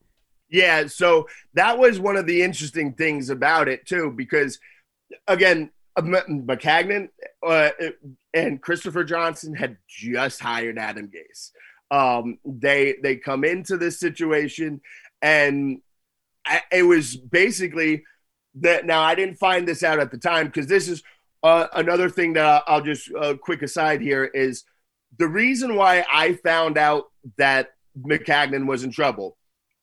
Yeah, 0.50 0.86
so 0.88 1.28
that 1.54 1.78
was 1.78 2.00
one 2.00 2.16
of 2.16 2.26
the 2.26 2.42
interesting 2.42 2.92
things 2.94 3.30
about 3.30 3.68
it 3.68 3.86
too, 3.86 4.12
because 4.16 4.58
again, 5.28 5.70
Maccagnan 5.98 7.08
uh, 7.46 7.70
and 8.34 8.60
Christopher 8.60 9.04
Johnson 9.04 9.54
had 9.54 9.76
just 9.88 10.40
hired 10.40 10.78
Adam 10.78 11.10
Gase. 11.10 11.50
Um, 11.90 12.38
they 12.44 12.96
they 13.02 13.16
come 13.16 13.44
into 13.44 13.76
this 13.76 13.98
situation, 13.98 14.80
and 15.22 15.80
I, 16.46 16.62
it 16.72 16.82
was 16.82 17.16
basically 17.16 18.04
that. 18.56 18.86
Now 18.86 19.02
I 19.02 19.14
didn't 19.14 19.36
find 19.36 19.66
this 19.66 19.82
out 19.82 19.98
at 19.98 20.10
the 20.10 20.18
time 20.18 20.46
because 20.46 20.66
this 20.66 20.88
is 20.88 21.02
uh, 21.42 21.66
another 21.74 22.08
thing 22.08 22.34
that 22.34 22.64
I'll 22.66 22.80
just 22.80 23.10
uh, 23.14 23.34
quick 23.34 23.62
aside 23.62 24.00
here 24.00 24.24
is 24.24 24.64
the 25.18 25.28
reason 25.28 25.74
why 25.74 26.04
I 26.12 26.34
found 26.34 26.78
out 26.78 27.06
that 27.38 27.72
Maccagnan 28.00 28.66
was 28.66 28.84
in 28.84 28.92
trouble. 28.92 29.36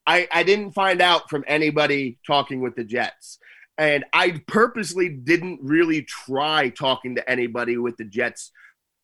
I, 0.08 0.28
I 0.32 0.44
didn't 0.44 0.72
find 0.72 1.02
out 1.02 1.30
from 1.30 1.44
anybody 1.48 2.18
talking 2.26 2.62
with 2.62 2.76
the 2.76 2.86
Jets. 2.86 3.40
And 3.78 4.06
I 4.14 4.42
purposely 4.48 5.10
didn't 5.10 5.60
really 5.62 6.02
try 6.02 6.70
talking 6.70 7.16
to 7.16 7.30
anybody 7.30 7.78
with 7.78 7.98
the 7.98 8.06
Jets 8.06 8.52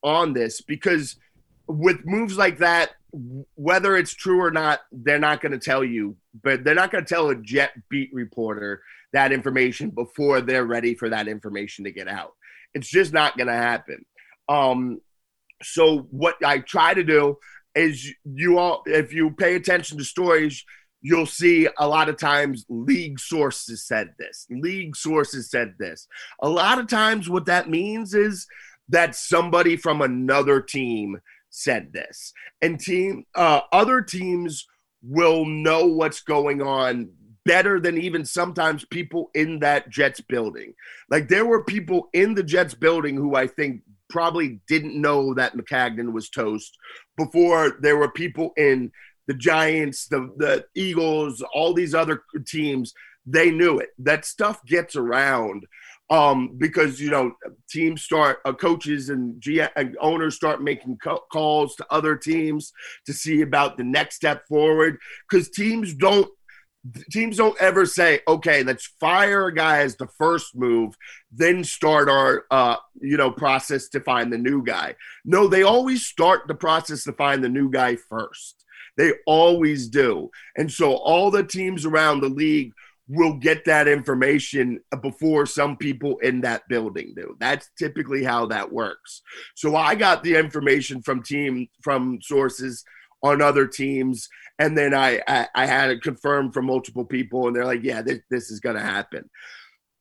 on 0.02 0.32
this 0.32 0.62
because 0.62 1.16
with 1.68 2.04
moves 2.04 2.36
like 2.36 2.58
that, 2.58 2.92
whether 3.54 3.96
it's 3.96 4.12
true 4.12 4.40
or 4.40 4.50
not, 4.50 4.80
they're 4.90 5.20
not 5.20 5.40
going 5.40 5.52
to 5.52 5.58
tell 5.58 5.84
you, 5.84 6.16
but 6.42 6.64
they're 6.64 6.74
not 6.74 6.90
going 6.90 7.04
to 7.04 7.08
tell 7.08 7.28
a 7.28 7.36
Jet 7.36 7.70
beat 7.88 8.10
reporter 8.12 8.82
that 9.12 9.30
information 9.30 9.90
before 9.90 10.40
they're 10.40 10.64
ready 10.64 10.94
for 10.94 11.08
that 11.10 11.28
information 11.28 11.84
to 11.84 11.92
get 11.92 12.08
out. 12.08 12.32
It's 12.74 12.88
just 12.88 13.12
not 13.12 13.36
going 13.36 13.46
to 13.46 13.52
happen. 13.52 14.04
Um, 14.48 15.00
so 15.62 16.08
what 16.10 16.36
I 16.44 16.58
try 16.58 16.94
to 16.94 17.04
do 17.04 17.38
is 17.76 18.12
you 18.24 18.58
all, 18.58 18.82
if 18.86 19.12
you 19.12 19.30
pay 19.30 19.54
attention 19.54 19.98
to 19.98 20.04
stories, 20.04 20.64
you'll 21.04 21.26
see 21.26 21.68
a 21.78 21.86
lot 21.86 22.08
of 22.08 22.16
times 22.16 22.64
league 22.70 23.20
sources 23.20 23.86
said 23.86 24.14
this, 24.18 24.46
league 24.50 24.96
sources 24.96 25.50
said 25.50 25.74
this. 25.78 26.08
A 26.40 26.48
lot 26.48 26.78
of 26.78 26.88
times, 26.88 27.28
what 27.28 27.44
that 27.44 27.68
means 27.68 28.14
is 28.14 28.46
that 28.88 29.14
somebody 29.14 29.76
from 29.76 30.00
another 30.00 30.60
team 30.60 31.20
said 31.50 31.92
this, 31.92 32.32
and 32.62 32.80
team 32.80 33.24
uh, 33.36 33.60
other 33.70 34.00
teams 34.00 34.66
will 35.02 35.44
know 35.44 35.86
what's 35.86 36.22
going 36.22 36.62
on 36.62 37.10
better 37.44 37.78
than 37.78 37.98
even 37.98 38.24
sometimes 38.24 38.86
people 38.86 39.30
in 39.34 39.58
that 39.58 39.90
Jets 39.90 40.22
building. 40.22 40.72
Like 41.10 41.28
there 41.28 41.44
were 41.44 41.62
people 41.62 42.08
in 42.14 42.34
the 42.34 42.42
Jets 42.42 42.72
building 42.72 43.16
who 43.16 43.36
I 43.36 43.46
think 43.46 43.82
probably 44.08 44.60
didn't 44.66 44.98
know 44.98 45.34
that 45.34 45.54
Maccagnan 45.54 46.12
was 46.12 46.30
toast 46.30 46.78
before 47.18 47.76
there 47.82 47.98
were 47.98 48.10
people 48.10 48.52
in 48.56 48.90
the 49.26 49.34
Giants, 49.34 50.06
the 50.08 50.32
the 50.36 50.64
Eagles, 50.74 51.42
all 51.54 51.72
these 51.72 51.94
other 51.94 52.22
teams, 52.46 52.92
they 53.26 53.50
knew 53.50 53.78
it. 53.78 53.90
That 53.98 54.24
stuff 54.24 54.64
gets 54.64 54.96
around 54.96 55.64
um, 56.10 56.56
because 56.58 57.00
you 57.00 57.10
know 57.10 57.32
teams 57.68 58.02
start, 58.02 58.38
uh, 58.44 58.52
coaches 58.52 59.08
and, 59.08 59.40
G- 59.40 59.62
and 59.76 59.96
owners 60.00 60.36
start 60.36 60.62
making 60.62 60.98
co- 61.02 61.24
calls 61.32 61.74
to 61.76 61.86
other 61.90 62.16
teams 62.16 62.72
to 63.06 63.12
see 63.12 63.40
about 63.40 63.76
the 63.76 63.84
next 63.84 64.16
step 64.16 64.46
forward. 64.46 64.98
Because 65.28 65.48
teams 65.50 65.94
don't 65.94 66.30
teams 67.10 67.36
don't 67.36 67.60
ever 67.60 67.86
say, 67.86 68.20
okay, 68.28 68.62
let's 68.62 68.86
fire 69.00 69.46
a 69.46 69.54
guy 69.54 69.78
as 69.78 69.96
the 69.96 70.08
first 70.18 70.54
move, 70.54 70.94
then 71.32 71.64
start 71.64 72.08
our 72.08 72.44
uh, 72.50 72.76
you 73.00 73.16
know 73.16 73.30
process 73.30 73.88
to 73.88 74.00
find 74.00 74.32
the 74.32 74.38
new 74.38 74.62
guy. 74.62 74.94
No, 75.24 75.48
they 75.48 75.62
always 75.62 76.04
start 76.06 76.42
the 76.46 76.54
process 76.54 77.04
to 77.04 77.12
find 77.12 77.42
the 77.42 77.48
new 77.48 77.70
guy 77.70 77.96
first. 77.96 78.64
They 78.96 79.12
always 79.26 79.88
do. 79.88 80.30
And 80.56 80.70
so 80.70 80.94
all 80.94 81.30
the 81.30 81.42
teams 81.42 81.84
around 81.84 82.20
the 82.20 82.28
league 82.28 82.72
will 83.08 83.34
get 83.34 83.64
that 83.66 83.88
information 83.88 84.80
before 85.02 85.46
some 85.46 85.76
people 85.76 86.18
in 86.18 86.40
that 86.40 86.66
building 86.68 87.12
do. 87.14 87.36
That's 87.38 87.68
typically 87.78 88.24
how 88.24 88.46
that 88.46 88.72
works. 88.72 89.20
So 89.54 89.76
I 89.76 89.94
got 89.94 90.22
the 90.22 90.36
information 90.36 91.02
from 91.02 91.22
team 91.22 91.68
from 91.82 92.20
sources 92.22 92.84
on 93.22 93.42
other 93.42 93.66
teams 93.66 94.28
and 94.58 94.76
then 94.76 94.94
I 94.94 95.20
I, 95.26 95.48
I 95.54 95.66
had 95.66 95.90
it 95.90 96.02
confirmed 96.02 96.54
from 96.54 96.66
multiple 96.66 97.04
people 97.04 97.46
and 97.46 97.56
they're 97.56 97.64
like, 97.64 97.82
yeah, 97.82 98.02
this, 98.02 98.20
this 98.30 98.50
is 98.50 98.60
to 98.76 98.80
happen. 98.80 99.28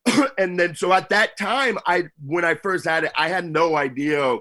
and 0.37 0.59
then 0.59 0.75
so 0.75 0.91
at 0.93 1.09
that 1.09 1.37
time 1.37 1.77
I 1.85 2.05
when 2.25 2.45
I 2.45 2.55
first 2.55 2.85
had 2.85 3.05
it 3.05 3.11
I 3.17 3.29
had 3.29 3.45
no 3.45 3.75
idea 3.75 4.37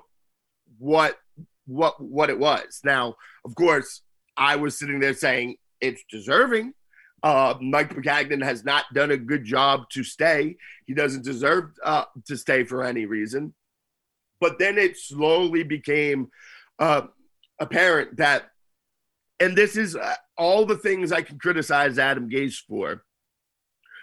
what 0.78 1.18
what 1.66 2.00
what 2.00 2.30
it 2.30 2.38
was. 2.38 2.80
Now, 2.84 3.16
of 3.44 3.54
course, 3.54 4.02
I 4.36 4.56
was 4.56 4.78
sitting 4.78 5.00
there 5.00 5.14
saying 5.14 5.56
it's 5.80 6.02
deserving. 6.10 6.74
Uh, 7.22 7.54
Mike 7.60 7.94
Maccagnan 7.94 8.42
has 8.42 8.64
not 8.64 8.84
done 8.94 9.12
a 9.12 9.16
good 9.16 9.44
job 9.44 9.88
to 9.90 10.02
stay. 10.02 10.56
He 10.86 10.94
doesn't 10.94 11.24
deserve 11.24 11.70
uh, 11.84 12.04
to 12.26 12.36
stay 12.36 12.64
for 12.64 12.82
any 12.82 13.06
reason. 13.06 13.54
But 14.40 14.58
then 14.58 14.76
it 14.76 14.96
slowly 14.96 15.62
became 15.62 16.30
uh, 16.80 17.02
apparent 17.60 18.16
that, 18.16 18.50
and 19.42 19.56
this 19.56 19.76
is 19.76 19.96
uh, 19.96 20.14
all 20.38 20.64
the 20.64 20.76
things 20.76 21.12
I 21.12 21.22
can 21.22 21.38
criticize 21.38 21.98
Adam 21.98 22.30
Gase 22.30 22.58
for, 22.68 23.04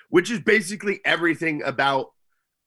which 0.10 0.30
is 0.30 0.40
basically 0.40 1.00
everything 1.06 1.64
about 1.64 2.12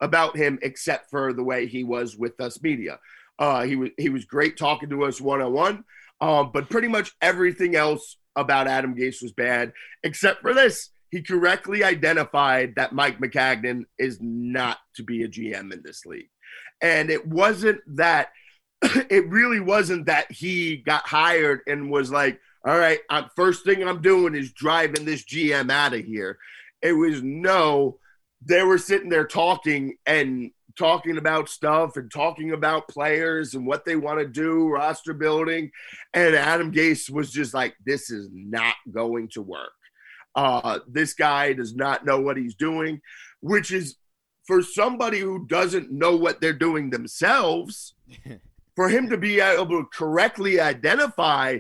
about 0.01 0.37
him 0.37 0.59
except 0.63 1.11
for 1.11 1.33
the 1.33 1.45
way 1.45 1.67
he 1.67 1.85
was 1.85 2.17
with 2.17 2.41
us 2.41 2.61
media. 2.63 2.99
Uh, 3.39 3.63
he 3.63 3.77
was 3.77 3.91
he 3.99 4.09
was 4.09 4.25
great 4.25 4.57
talking 4.57 4.91
to 4.91 5.05
us 5.05 5.21
one 5.21 5.43
on 5.43 5.53
one. 5.53 5.85
But 6.21 6.71
pretty 6.71 6.89
much 6.89 7.13
everything 7.21 7.75
else 7.77 8.17
about 8.37 8.69
Adam 8.69 8.95
Gase 8.95 9.23
was 9.23 9.33
bad, 9.33 9.73
except 10.03 10.41
for 10.41 10.55
this. 10.55 10.91
He 11.11 11.21
correctly 11.21 11.85
identified 11.85 12.75
that 12.77 12.95
Mike 12.95 13.19
Maccagnan 13.19 13.85
is 13.99 14.19
not 14.23 14.79
to 14.97 15.03
be 15.03 15.25
a 15.25 15.29
GM 15.29 15.73
in 15.73 15.83
this 15.85 16.07
league. 16.07 16.31
And 16.81 17.11
it 17.11 17.27
wasn't 17.27 17.81
that, 17.97 18.29
it 18.83 19.29
really 19.29 19.61
wasn't 19.61 20.07
that 20.07 20.33
he 20.33 20.79
got 20.79 21.07
hired 21.07 21.61
and 21.67 21.91
was 21.91 22.11
like, 22.11 22.41
all 22.65 22.79
right, 22.79 23.01
I'm, 23.11 23.29
first 23.35 23.65
thing 23.65 23.83
I'm 23.83 24.03
doing 24.03 24.35
is 24.35 24.53
driving 24.53 25.05
this 25.05 25.25
GM 25.25 25.71
out 25.71 25.95
of 25.95 26.05
here. 26.05 26.39
It 26.81 26.93
was 26.93 27.23
no, 27.23 27.99
they 28.45 28.63
were 28.63 28.79
sitting 28.79 29.09
there 29.09 29.27
talking 29.27 29.97
and 30.07 30.51
talking 30.79 31.19
about 31.19 31.49
stuff 31.49 31.97
and 31.97 32.11
talking 32.11 32.53
about 32.53 32.89
players 32.89 33.55
and 33.55 33.67
what 33.67 33.85
they 33.85 33.97
want 33.97 34.21
to 34.21 34.27
do, 34.27 34.69
roster 34.69 35.13
building. 35.13 35.71
And 36.15 36.35
Adam 36.35 36.73
Gase 36.73 37.11
was 37.11 37.31
just 37.31 37.53
like, 37.53 37.75
this 37.85 38.11
is 38.11 38.29
not 38.33 38.75
going 38.91 39.29
to 39.33 39.43
work. 39.43 39.73
Uh, 40.35 40.79
this 40.89 41.15
guy 41.15 41.53
does 41.53 41.75
not 41.75 42.07
know 42.07 42.21
what 42.21 42.37
he's 42.37 42.55
doing, 42.55 43.01
which 43.41 43.71
is 43.73 43.97
for 44.47 44.63
somebody 44.63 45.21
who 45.21 45.47
doesn't 45.47 45.93
know 45.93 46.17
what 46.17 46.41
they're 46.41 46.53
doing 46.53 46.91
themselves, 46.91 47.95
for 48.77 48.89
him 48.89 49.11
to 49.11 49.19
be 49.19 49.41
able 49.41 49.67
to 49.67 49.89
correctly 49.93 50.59
identify 50.59 51.59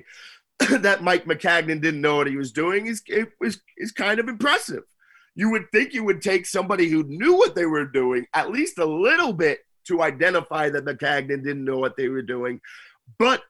that 0.81 1.03
Mike 1.03 1.25
Maccagnan 1.25 1.81
didn't 1.81 2.01
know 2.01 2.16
what 2.16 2.27
he 2.27 2.37
was 2.37 2.53
doing 2.53 2.87
is, 2.87 3.03
is, 3.09 3.61
is 3.77 3.92
kind 3.92 4.18
of 4.20 4.29
impressive 4.29 4.83
you 5.35 5.51
would 5.51 5.64
think 5.72 5.94
you 5.94 6.05
would 6.05 6.20
take 6.20 6.44
somebody 6.44 6.88
who 6.88 7.05
knew 7.05 7.35
what 7.35 7.55
they 7.55 7.64
were 7.64 7.87
doing 7.87 8.27
at 8.35 8.51
least 8.51 8.79
a 8.79 8.85
little 8.85 9.33
bit 9.33 9.61
to 9.87 10.03
identify 10.03 10.70
that 10.70 10.85
Maccagnan 10.85 11.42
didn't 11.42 11.64
know 11.64 11.79
what 11.79 11.96
they 11.96 12.09
were 12.09 12.22
doing. 12.22 12.61
But 13.18 13.42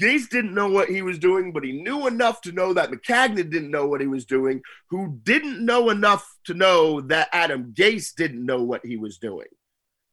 Gase 0.00 0.28
didn't 0.28 0.54
know 0.54 0.68
what 0.68 0.88
he 0.88 1.02
was 1.02 1.18
doing, 1.18 1.52
but 1.52 1.64
he 1.64 1.72
knew 1.72 2.06
enough 2.06 2.40
to 2.42 2.52
know 2.52 2.72
that 2.72 2.90
Maccagnan 2.90 3.50
didn't 3.50 3.70
know 3.70 3.86
what 3.86 4.00
he 4.00 4.06
was 4.06 4.24
doing, 4.24 4.62
who 4.88 5.18
didn't 5.22 5.64
know 5.64 5.90
enough 5.90 6.26
to 6.44 6.54
know 6.54 7.00
that 7.02 7.28
Adam 7.32 7.72
Gase 7.74 8.14
didn't 8.14 8.44
know 8.44 8.62
what 8.62 8.84
he 8.84 8.96
was 8.96 9.18
doing. 9.18 9.48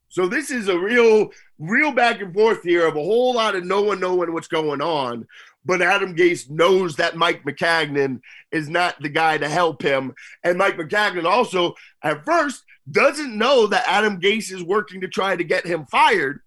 So 0.09 0.27
this 0.27 0.49
is 0.49 0.67
a 0.67 0.77
real, 0.77 1.29
real 1.59 1.91
back 1.91 2.19
and 2.19 2.33
forth 2.33 2.63
here 2.63 2.87
of 2.87 2.95
a 2.95 3.03
whole 3.03 3.35
lot 3.35 3.55
of 3.55 3.63
no 3.63 3.83
one 3.83 3.99
knowing 3.99 4.33
what's 4.33 4.47
going 4.47 4.81
on 4.81 5.27
but 5.65 5.81
Adam 5.81 6.15
Gase 6.15 6.49
knows 6.49 6.95
that 6.95 7.17
Mike 7.17 7.43
Maccagnan 7.43 8.21
is 8.51 8.69
not 8.69 8.95
the 9.01 9.09
guy 9.09 9.37
to 9.37 9.49
help 9.49 9.81
him. 9.81 10.13
And 10.43 10.57
Mike 10.57 10.77
Maccagnan 10.77 11.25
also, 11.25 11.75
at 12.03 12.25
first, 12.25 12.63
doesn't 12.89 13.37
know 13.37 13.67
that 13.67 13.87
Adam 13.87 14.19
Gase 14.19 14.51
is 14.51 14.63
working 14.63 15.01
to 15.01 15.07
try 15.07 15.35
to 15.35 15.43
get 15.43 15.65
him 15.65 15.85
fired. 15.85 16.39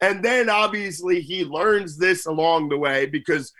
And 0.00 0.22
then 0.24 0.50
obviously 0.50 1.20
he 1.20 1.44
learns 1.44 1.96
this 1.96 2.26
along 2.26 2.68
the 2.68 2.78
way 2.78 3.06
because 3.06 3.52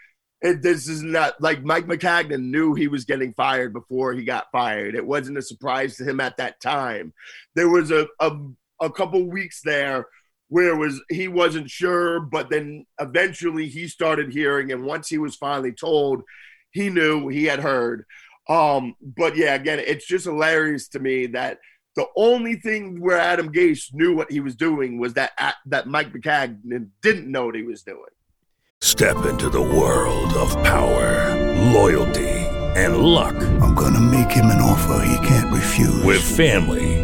it, 0.42 0.60
this 0.60 0.88
is 0.88 1.02
not 1.02 1.40
like 1.40 1.64
Mike 1.64 1.87
Maccagnan 1.87 2.50
knew 2.50 2.74
he 2.74 2.88
was 2.88 3.06
getting 3.06 3.32
fired 3.32 3.72
before 3.72 4.12
he 4.12 4.24
got 4.24 4.50
fired. 4.52 4.94
It 4.94 5.06
wasn't 5.06 5.38
a 5.38 5.42
surprise 5.42 5.96
to 5.96 6.04
him 6.04 6.20
at 6.20 6.37
that 6.37 6.60
time. 6.60 7.14
There 7.54 7.70
was 7.70 7.90
a, 7.90 8.06
a, 8.20 8.37
a 8.80 8.90
couple 8.90 9.30
weeks 9.30 9.62
there 9.64 10.06
where 10.48 10.68
it 10.68 10.76
was 10.76 11.00
he 11.11 11.28
wasn't 11.28 11.70
sure, 11.70 12.20
but 12.20 12.50
then 12.50 12.87
eventually 13.00 13.68
he 13.68 13.88
started 13.88 14.33
hearing, 14.33 14.72
and 14.72 14.85
once 14.85 15.09
he 15.09 15.18
was 15.18 15.37
finally 15.37 15.72
told, 15.72 16.22
he 16.70 16.90
knew 16.90 17.28
he 17.28 17.44
had 17.44 17.61
heard. 17.61 18.04
Um, 18.48 18.94
but 19.00 19.37
yeah, 19.37 19.54
again, 19.54 19.78
it's 19.78 20.07
just 20.07 20.26
hilarious 20.26 20.88
to 20.88 20.98
me 20.98 21.26
that 21.28 21.59
the 21.96 22.07
only 22.16 22.57
thing 22.57 23.00
where 23.00 23.18
Adam 23.18 23.52
Gase 23.52 23.94
knew 23.94 24.14
what 24.14 24.30
he 24.30 24.40
was 24.40 24.57
doing 24.57 24.98
was 24.98 25.14
that 25.14 25.33
that 25.66 25.87
Mike 25.87 26.12
Maccagnan 26.12 26.88
didn't 27.02 27.30
know 27.30 27.46
what 27.46 27.54
he 27.54 27.62
was 27.62 27.83
doing. 27.83 28.00
Step 28.80 29.24
into 29.24 29.48
the 29.48 29.62
world 29.62 30.35
of 30.35 30.50
power, 30.62 31.35
loyalty 31.72 32.35
and 32.76 32.98
luck. 32.98 33.35
I'm 33.61 33.74
going 33.74 33.94
to 33.94 34.00
make 34.00 34.30
him 34.30 34.46
an 34.46 34.61
offer 34.61 35.07
he 35.07 35.26
can't 35.26 35.52
refuse. 35.52 36.02
With 36.02 36.22
family, 36.22 37.03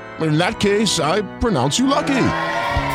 In 0.21 0.37
that 0.37 0.59
case, 0.59 0.99
I 0.99 1.21
pronounce 1.39 1.79
you 1.79 1.87
lucky. 1.87 2.27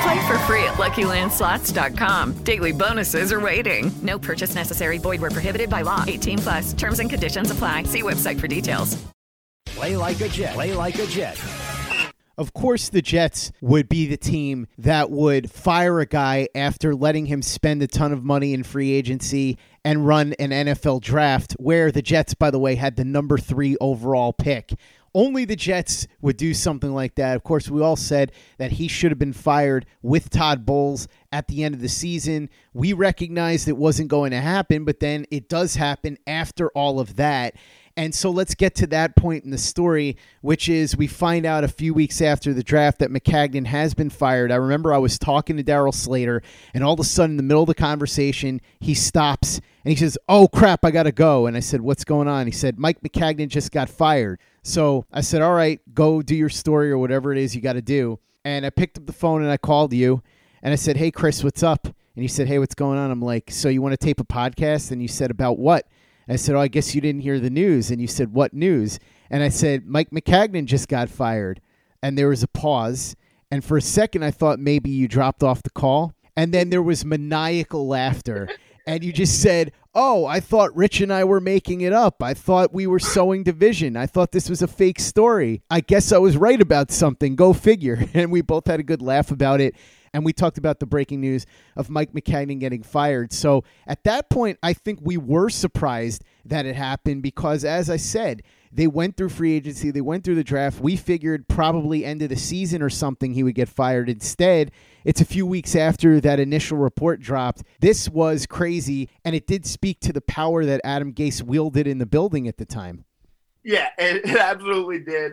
Play 0.02 0.26
for 0.26 0.38
free 0.40 0.62
at 0.64 0.74
LuckyLandSlots.com. 0.74 2.34
Daily 2.44 2.72
bonuses 2.72 3.32
are 3.32 3.40
waiting. 3.40 3.90
No 4.02 4.18
purchase 4.18 4.54
necessary. 4.54 4.98
Void 4.98 5.20
where 5.20 5.30
prohibited 5.30 5.70
by 5.70 5.82
law. 5.82 6.04
18 6.06 6.38
plus. 6.38 6.72
Terms 6.74 7.00
and 7.00 7.10
conditions 7.10 7.50
apply. 7.50 7.84
See 7.84 8.02
website 8.02 8.38
for 8.38 8.46
details. 8.46 9.02
Play 9.66 9.96
like 9.96 10.20
a 10.20 10.28
Jet. 10.28 10.54
Play 10.54 10.74
like 10.74 10.98
a 10.98 11.06
Jet. 11.06 11.40
Of 12.38 12.52
course, 12.52 12.90
the 12.90 13.00
Jets 13.00 13.50
would 13.62 13.88
be 13.88 14.06
the 14.06 14.18
team 14.18 14.66
that 14.76 15.10
would 15.10 15.50
fire 15.50 16.00
a 16.00 16.06
guy 16.06 16.48
after 16.54 16.94
letting 16.94 17.26
him 17.26 17.40
spend 17.40 17.82
a 17.82 17.86
ton 17.86 18.12
of 18.12 18.22
money 18.22 18.52
in 18.52 18.62
free 18.62 18.92
agency 18.92 19.56
and 19.84 20.06
run 20.06 20.34
an 20.38 20.50
NFL 20.50 21.00
draft, 21.00 21.52
where 21.54 21.90
the 21.90 22.02
Jets, 22.02 22.34
by 22.34 22.50
the 22.50 22.58
way, 22.58 22.74
had 22.74 22.96
the 22.96 23.04
number 23.04 23.38
three 23.38 23.76
overall 23.80 24.34
pick. 24.34 24.74
Only 25.16 25.46
the 25.46 25.56
Jets 25.56 26.06
would 26.20 26.36
do 26.36 26.52
something 26.52 26.92
like 26.92 27.14
that. 27.14 27.36
Of 27.36 27.42
course, 27.42 27.70
we 27.70 27.80
all 27.80 27.96
said 27.96 28.32
that 28.58 28.72
he 28.72 28.86
should 28.86 29.10
have 29.10 29.18
been 29.18 29.32
fired 29.32 29.86
with 30.02 30.28
Todd 30.28 30.66
Bowles 30.66 31.08
at 31.32 31.48
the 31.48 31.64
end 31.64 31.74
of 31.74 31.80
the 31.80 31.88
season. 31.88 32.50
We 32.74 32.92
recognized 32.92 33.66
it 33.66 33.78
wasn't 33.78 34.10
going 34.10 34.32
to 34.32 34.42
happen, 34.42 34.84
but 34.84 35.00
then 35.00 35.24
it 35.30 35.48
does 35.48 35.76
happen 35.76 36.18
after 36.26 36.68
all 36.72 37.00
of 37.00 37.16
that. 37.16 37.54
And 37.98 38.14
so 38.14 38.30
let's 38.30 38.54
get 38.54 38.74
to 38.76 38.86
that 38.88 39.16
point 39.16 39.44
in 39.44 39.50
the 39.50 39.58
story, 39.58 40.18
which 40.42 40.68
is 40.68 40.96
we 40.96 41.06
find 41.06 41.46
out 41.46 41.64
a 41.64 41.68
few 41.68 41.94
weeks 41.94 42.20
after 42.20 42.52
the 42.52 42.62
draft 42.62 42.98
that 42.98 43.10
Maccagnan 43.10 43.64
has 43.66 43.94
been 43.94 44.10
fired. 44.10 44.52
I 44.52 44.56
remember 44.56 44.92
I 44.92 44.98
was 44.98 45.18
talking 45.18 45.56
to 45.56 45.64
Darryl 45.64 45.94
Slater, 45.94 46.42
and 46.74 46.84
all 46.84 46.92
of 46.92 47.00
a 47.00 47.04
sudden, 47.04 47.32
in 47.32 47.36
the 47.38 47.42
middle 47.42 47.62
of 47.62 47.68
the 47.68 47.74
conversation, 47.74 48.60
he 48.80 48.92
stops 48.92 49.62
and 49.82 49.90
he 49.90 49.96
says, 49.96 50.18
Oh 50.28 50.46
crap, 50.46 50.84
I 50.84 50.90
got 50.90 51.04
to 51.04 51.12
go. 51.12 51.46
And 51.46 51.56
I 51.56 51.60
said, 51.60 51.80
What's 51.80 52.04
going 52.04 52.28
on? 52.28 52.46
He 52.46 52.52
said, 52.52 52.78
Mike 52.78 53.00
Maccagnan 53.00 53.48
just 53.48 53.72
got 53.72 53.88
fired. 53.88 54.40
So 54.62 55.06
I 55.10 55.22
said, 55.22 55.40
All 55.40 55.54
right, 55.54 55.80
go 55.94 56.20
do 56.20 56.34
your 56.34 56.50
story 56.50 56.90
or 56.90 56.98
whatever 56.98 57.32
it 57.32 57.38
is 57.38 57.54
you 57.54 57.62
got 57.62 57.74
to 57.74 57.82
do. 57.82 58.18
And 58.44 58.66
I 58.66 58.70
picked 58.70 58.98
up 58.98 59.06
the 59.06 59.12
phone 59.14 59.42
and 59.42 59.50
I 59.50 59.56
called 59.56 59.94
you 59.94 60.22
and 60.62 60.72
I 60.72 60.76
said, 60.76 60.98
Hey, 60.98 61.10
Chris, 61.10 61.42
what's 61.42 61.62
up? 61.62 61.86
And 61.86 62.22
he 62.22 62.28
said, 62.28 62.46
Hey, 62.46 62.58
what's 62.58 62.74
going 62.74 62.98
on? 62.98 63.10
I'm 63.10 63.22
like, 63.22 63.50
So 63.50 63.70
you 63.70 63.80
want 63.80 63.92
to 63.92 64.04
tape 64.04 64.20
a 64.20 64.24
podcast? 64.24 64.90
And 64.90 65.00
you 65.00 65.08
said, 65.08 65.30
About 65.30 65.58
what? 65.58 65.86
I 66.28 66.36
said, 66.36 66.54
Oh, 66.54 66.60
I 66.60 66.68
guess 66.68 66.94
you 66.94 67.00
didn't 67.00 67.22
hear 67.22 67.38
the 67.38 67.50
news. 67.50 67.90
And 67.90 68.00
you 68.00 68.06
said, 68.06 68.32
What 68.32 68.54
news? 68.54 68.98
And 69.30 69.42
I 69.42 69.48
said, 69.48 69.86
Mike 69.86 70.10
Maccagnan 70.10 70.66
just 70.66 70.88
got 70.88 71.08
fired. 71.08 71.60
And 72.02 72.16
there 72.16 72.28
was 72.28 72.42
a 72.42 72.48
pause. 72.48 73.16
And 73.50 73.64
for 73.64 73.76
a 73.76 73.82
second, 73.82 74.24
I 74.24 74.30
thought 74.30 74.58
maybe 74.58 74.90
you 74.90 75.08
dropped 75.08 75.42
off 75.42 75.62
the 75.62 75.70
call. 75.70 76.12
And 76.36 76.52
then 76.52 76.70
there 76.70 76.82
was 76.82 77.04
maniacal 77.04 77.86
laughter. 77.86 78.48
and 78.86 79.02
you 79.02 79.12
just 79.12 79.40
said, 79.40 79.72
Oh, 79.94 80.26
I 80.26 80.40
thought 80.40 80.76
Rich 80.76 81.00
and 81.00 81.10
I 81.12 81.24
were 81.24 81.40
making 81.40 81.80
it 81.80 81.92
up. 81.92 82.22
I 82.22 82.34
thought 82.34 82.74
we 82.74 82.86
were 82.86 82.98
sowing 82.98 83.42
division. 83.42 83.96
I 83.96 84.06
thought 84.06 84.32
this 84.32 84.50
was 84.50 84.60
a 84.60 84.68
fake 84.68 85.00
story. 85.00 85.62
I 85.70 85.80
guess 85.80 86.12
I 86.12 86.18
was 86.18 86.36
right 86.36 86.60
about 86.60 86.90
something. 86.90 87.34
Go 87.34 87.52
figure. 87.52 88.04
And 88.14 88.30
we 88.30 88.42
both 88.42 88.66
had 88.66 88.80
a 88.80 88.82
good 88.82 89.00
laugh 89.02 89.30
about 89.30 89.60
it 89.60 89.74
and 90.16 90.24
we 90.24 90.32
talked 90.32 90.56
about 90.56 90.80
the 90.80 90.86
breaking 90.86 91.20
news 91.20 91.44
of 91.76 91.90
Mike 91.90 92.14
Maccagnan 92.14 92.58
getting 92.58 92.82
fired. 92.82 93.34
So 93.34 93.64
at 93.86 94.02
that 94.04 94.30
point, 94.30 94.58
I 94.62 94.72
think 94.72 94.98
we 95.02 95.18
were 95.18 95.50
surprised 95.50 96.24
that 96.46 96.64
it 96.64 96.74
happened 96.74 97.22
because, 97.22 97.66
as 97.66 97.90
I 97.90 97.98
said, 97.98 98.42
they 98.72 98.86
went 98.86 99.18
through 99.18 99.28
free 99.28 99.52
agency, 99.52 99.90
they 99.90 100.00
went 100.00 100.24
through 100.24 100.36
the 100.36 100.42
draft. 100.42 100.80
We 100.80 100.96
figured 100.96 101.48
probably 101.48 102.02
end 102.02 102.22
of 102.22 102.30
the 102.30 102.36
season 102.36 102.80
or 102.80 102.88
something 102.88 103.34
he 103.34 103.42
would 103.42 103.54
get 103.54 103.68
fired. 103.68 104.08
Instead, 104.08 104.72
it's 105.04 105.20
a 105.20 105.26
few 105.26 105.44
weeks 105.44 105.76
after 105.76 106.18
that 106.22 106.40
initial 106.40 106.78
report 106.78 107.20
dropped. 107.20 107.62
This 107.80 108.08
was 108.08 108.46
crazy, 108.46 109.10
and 109.22 109.36
it 109.36 109.46
did 109.46 109.66
speak 109.66 110.00
to 110.00 110.14
the 110.14 110.22
power 110.22 110.64
that 110.64 110.80
Adam 110.82 111.12
Gase 111.12 111.42
wielded 111.42 111.86
in 111.86 111.98
the 111.98 112.06
building 112.06 112.48
at 112.48 112.56
the 112.56 112.64
time. 112.64 113.04
Yeah, 113.62 113.90
it, 113.98 114.24
it 114.30 114.38
absolutely 114.38 115.00
did 115.00 115.32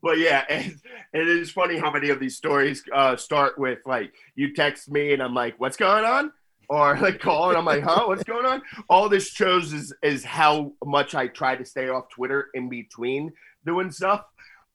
but 0.00 0.18
yeah, 0.18 0.44
and, 0.48 0.74
and, 1.12 1.22
it 1.22 1.28
is 1.28 1.50
funny 1.50 1.78
how 1.78 1.90
many 1.90 2.10
of 2.10 2.20
these 2.20 2.36
stories 2.36 2.82
uh, 2.92 3.16
start 3.16 3.58
with 3.58 3.80
like 3.86 4.12
you 4.34 4.54
text 4.54 4.90
me 4.90 5.12
and 5.12 5.22
I'm 5.22 5.34
like, 5.34 5.58
"What's 5.58 5.76
going 5.76 6.04
on?" 6.04 6.32
or 6.68 6.98
like 7.00 7.20
call 7.20 7.50
and 7.50 7.58
I'm 7.58 7.64
like, 7.64 7.82
"Huh, 7.82 8.04
what's 8.06 8.24
going 8.24 8.46
on?" 8.46 8.62
All 8.88 9.08
this 9.08 9.28
shows 9.28 9.72
is 9.72 9.94
is 10.02 10.24
how 10.24 10.72
much 10.84 11.14
I 11.14 11.28
try 11.28 11.56
to 11.56 11.64
stay 11.64 11.88
off 11.88 12.08
Twitter 12.08 12.48
in 12.54 12.68
between 12.68 13.32
doing 13.66 13.90
stuff. 13.90 14.24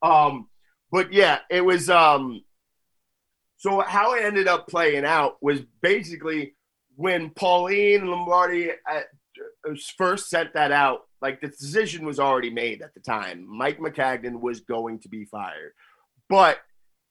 Um, 0.01 0.47
but 0.91 1.11
yeah, 1.11 1.39
it 1.49 1.61
was. 1.61 1.89
Um, 1.89 2.43
so 3.59 3.81
how 3.81 4.13
it 4.13 4.23
ended 4.23 4.47
up 4.47 4.67
playing 4.67 5.03
out 5.03 5.37
was 5.41 5.61
basically 5.81 6.53
when 6.95 7.31
Pauline 7.31 8.05
Lombardi 8.05 8.69
at, 8.69 9.05
uh, 9.67 9.73
first 9.97 10.29
sent 10.29 10.53
that 10.53 10.71
out 10.71 11.06
like 11.21 11.41
the 11.41 11.47
decision 11.47 12.05
was 12.05 12.19
already 12.19 12.49
made 12.49 12.81
at 12.81 12.93
the 12.93 12.99
time. 12.99 13.45
Mike 13.47 13.79
Maccagnan 13.79 14.39
was 14.39 14.61
going 14.61 14.99
to 14.99 15.09
be 15.09 15.25
fired, 15.25 15.73
but 16.29 16.59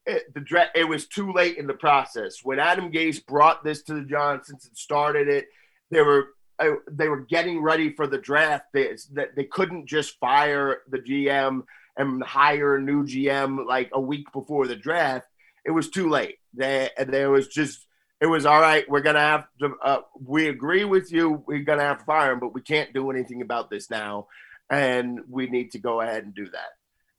it, 0.07 0.33
the 0.35 0.40
dra- 0.40 0.71
it 0.75 0.88
was 0.88 1.07
too 1.07 1.33
late 1.33 1.57
in 1.57 1.66
the 1.66 1.75
process. 1.75 2.38
When 2.42 2.59
Adam 2.59 2.92
Gase 2.92 3.25
brought 3.25 3.64
this 3.64 3.83
to 3.85 3.95
the 3.95 4.05
Johnsons 4.05 4.66
and 4.66 4.77
started 4.77 5.29
it, 5.29 5.47
they 5.90 6.03
were 6.03 6.29
uh, 6.59 6.77
they 6.90 7.09
were 7.09 7.21
getting 7.21 7.61
ready 7.61 7.92
for 7.92 8.07
the 8.07 8.19
draft. 8.19 8.66
They 8.73 8.97
they 9.37 9.45
couldn't 9.45 9.87
just 9.87 10.19
fire 10.19 10.79
the 10.88 10.99
GM 10.99 11.62
and 11.97 12.23
hire 12.23 12.77
a 12.77 12.83
new 12.83 13.05
GM 13.05 13.66
like 13.66 13.90
a 13.92 14.01
week 14.01 14.31
before 14.33 14.66
the 14.66 14.77
draft. 14.77 15.27
It 15.64 15.71
was 15.71 15.90
too 15.90 16.09
late. 16.09 16.37
They, 16.55 16.90
there 17.09 17.31
was 17.31 17.49
just 17.49 17.86
it 18.20 18.26
was 18.26 18.46
all 18.46 18.61
right. 18.61 18.88
We're 18.88 19.00
gonna 19.00 19.20
have 19.20 19.46
to. 19.61 19.74
Uh, 19.83 20.00
we 20.24 20.48
agree 20.48 20.85
with 20.85 21.12
you. 21.12 21.42
We're 21.46 21.64
gonna 21.64 21.83
have 21.83 21.98
to 21.98 22.05
fire 22.05 22.33
him, 22.33 22.40
but 22.40 22.55
we 22.55 22.62
can't 22.62 22.92
do 22.92 23.11
anything 23.11 23.42
about 23.42 23.70
this 23.70 23.90
now, 23.90 24.29
and 24.70 25.20
we 25.29 25.48
need 25.48 25.72
to 25.72 25.79
go 25.79 26.00
ahead 26.00 26.24
and 26.24 26.35
do 26.35 26.48
that. 26.50 26.70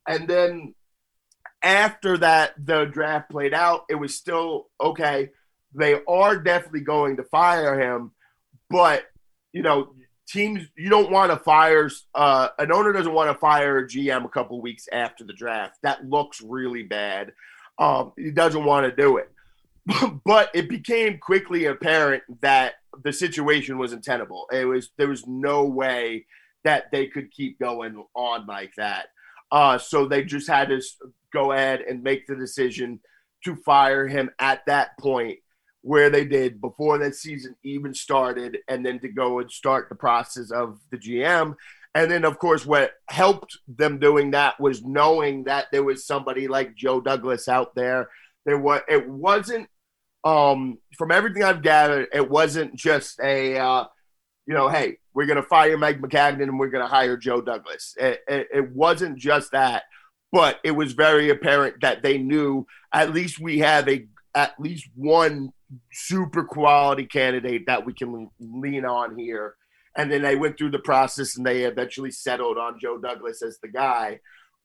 And 0.07 0.27
then 0.27 0.73
after 1.62 2.17
that, 2.17 2.53
the 2.63 2.86
draft 2.86 3.29
played 3.29 3.53
out. 3.53 3.86
It 3.89 3.95
was 3.95 4.15
still 4.15 4.69
okay. 4.81 5.29
They 5.73 5.99
are 6.07 6.38
definitely 6.38 6.81
going 6.81 7.17
to 7.17 7.23
fire 7.23 7.79
him, 7.79 8.12
but 8.69 9.03
you 9.53 9.62
know, 9.62 9.93
teams 10.27 10.67
you 10.75 10.89
don't 10.89 11.12
want 11.12 11.31
to 11.31 11.38
fire 11.38 11.89
uh, 12.15 12.49
an 12.57 12.71
owner 12.71 12.91
doesn't 12.91 13.13
want 13.13 13.29
to 13.29 13.38
fire 13.38 13.79
a 13.79 13.88
GM 13.88 14.25
a 14.25 14.29
couple 14.29 14.62
weeks 14.62 14.88
after 14.91 15.23
the 15.23 15.33
draft. 15.33 15.77
That 15.83 16.10
looks 16.10 16.41
really 16.41 16.83
bad. 16.83 17.33
Um, 17.79 18.13
he 18.17 18.31
doesn't 18.31 18.65
want 18.65 18.86
to 18.86 18.95
do 18.95 19.17
it. 19.17 19.31
but 20.26 20.50
it 20.54 20.69
became 20.69 21.17
quickly 21.17 21.65
apparent 21.65 22.23
that 22.41 22.73
the 23.04 23.13
situation 23.13 23.78
was 23.78 23.93
untenable. 23.93 24.47
It 24.52 24.65
was 24.65 24.91
there 24.97 25.08
was 25.08 25.26
no 25.28 25.65
way 25.65 26.26
that 26.63 26.91
they 26.91 27.08
could 27.08 27.32
keep 27.32 27.60
going 27.60 28.04
on 28.15 28.45
like 28.45 28.73
that. 28.78 29.08
Uh, 29.52 29.78
so 29.78 30.06
they 30.06 30.23
just 30.23 30.47
had 30.47 30.69
to 30.69 30.82
go 31.32 31.52
ahead 31.54 31.82
and 31.82 32.04
make 32.04 32.28
the 32.28 32.36
decision 32.36 33.00
to 33.45 33.56
fire 33.56 34.08
him 34.08 34.30
at 34.39 34.65
that 34.65 34.97
point 35.00 35.39
where 35.82 36.10
they 36.10 36.26
did 36.26 36.60
before 36.60 36.97
that 36.97 37.15
season 37.15 37.56
even 37.63 37.93
started, 37.93 38.58
and 38.67 38.86
then 38.86 39.00
to 39.00 39.08
go 39.08 39.39
and 39.39 39.50
start 39.50 39.88
the 39.88 39.95
process 39.95 40.52
of 40.52 40.80
the 40.91 40.97
GM. 40.97 41.56
And 41.95 42.12
then, 42.12 42.26
of 42.26 42.39
course, 42.39 42.65
what 42.65 42.91
helped 43.10 43.58
them 43.67 43.97
doing 43.97 44.32
that 44.32 44.60
was 44.60 44.84
knowing 44.84 45.45
that 45.45 45.67
there 45.71 45.84
was 45.84 46.06
somebody 46.06 46.50
like 46.50 46.76
Joe 46.76 47.00
Douglas 47.00 47.47
out 47.47 47.73
there. 47.73 48.10
There 48.45 48.60
was 48.60 48.82
it 48.89 49.08
wasn't 49.08 49.69
um, 50.27 50.79
from 50.97 51.11
everything 51.11 51.43
I've 51.43 51.61
gathered, 51.61 52.07
it 52.11 52.29
wasn't 52.29 52.75
just 52.75 53.19
a 53.21 53.57
uh, 53.57 53.85
you 54.45 54.53
know, 54.53 54.69
hey, 54.69 54.97
we're 55.13 55.25
going 55.25 55.41
to 55.41 55.43
fire 55.43 55.77
Mike 55.77 55.99
Maccagnan 55.99 56.43
and 56.43 56.59
we're 56.59 56.69
going 56.69 56.83
to 56.83 56.89
hire 56.89 57.17
Joe 57.17 57.41
Douglas. 57.41 57.95
It, 57.99 58.21
it, 58.27 58.47
it, 58.53 58.71
wasn't 58.71 59.17
just 59.17 59.51
that, 59.51 59.83
but 60.31 60.59
it 60.63 60.71
was 60.71 60.93
very 60.93 61.29
apparent 61.29 61.81
that 61.81 62.01
they 62.01 62.17
knew 62.17 62.65
at 62.93 63.13
least 63.13 63.39
we 63.39 63.59
have 63.59 63.89
a 63.89 64.07
at 64.35 64.53
least 64.59 64.87
one 64.95 65.51
super 65.91 66.43
quality 66.43 67.05
candidate 67.05 67.65
that 67.67 67.85
we 67.85 67.93
can 67.93 68.29
lean 68.39 68.85
on 68.85 69.17
here. 69.17 69.55
And 69.97 70.11
then 70.11 70.21
they 70.21 70.35
went 70.35 70.57
through 70.57 70.71
the 70.71 70.79
process 70.79 71.35
and 71.35 71.45
they 71.45 71.63
eventually 71.63 72.11
settled 72.11 72.57
on 72.57 72.79
Joe 72.79 72.97
Douglas 72.97 73.41
as 73.41 73.59
the 73.61 73.67
guy. 73.67 74.19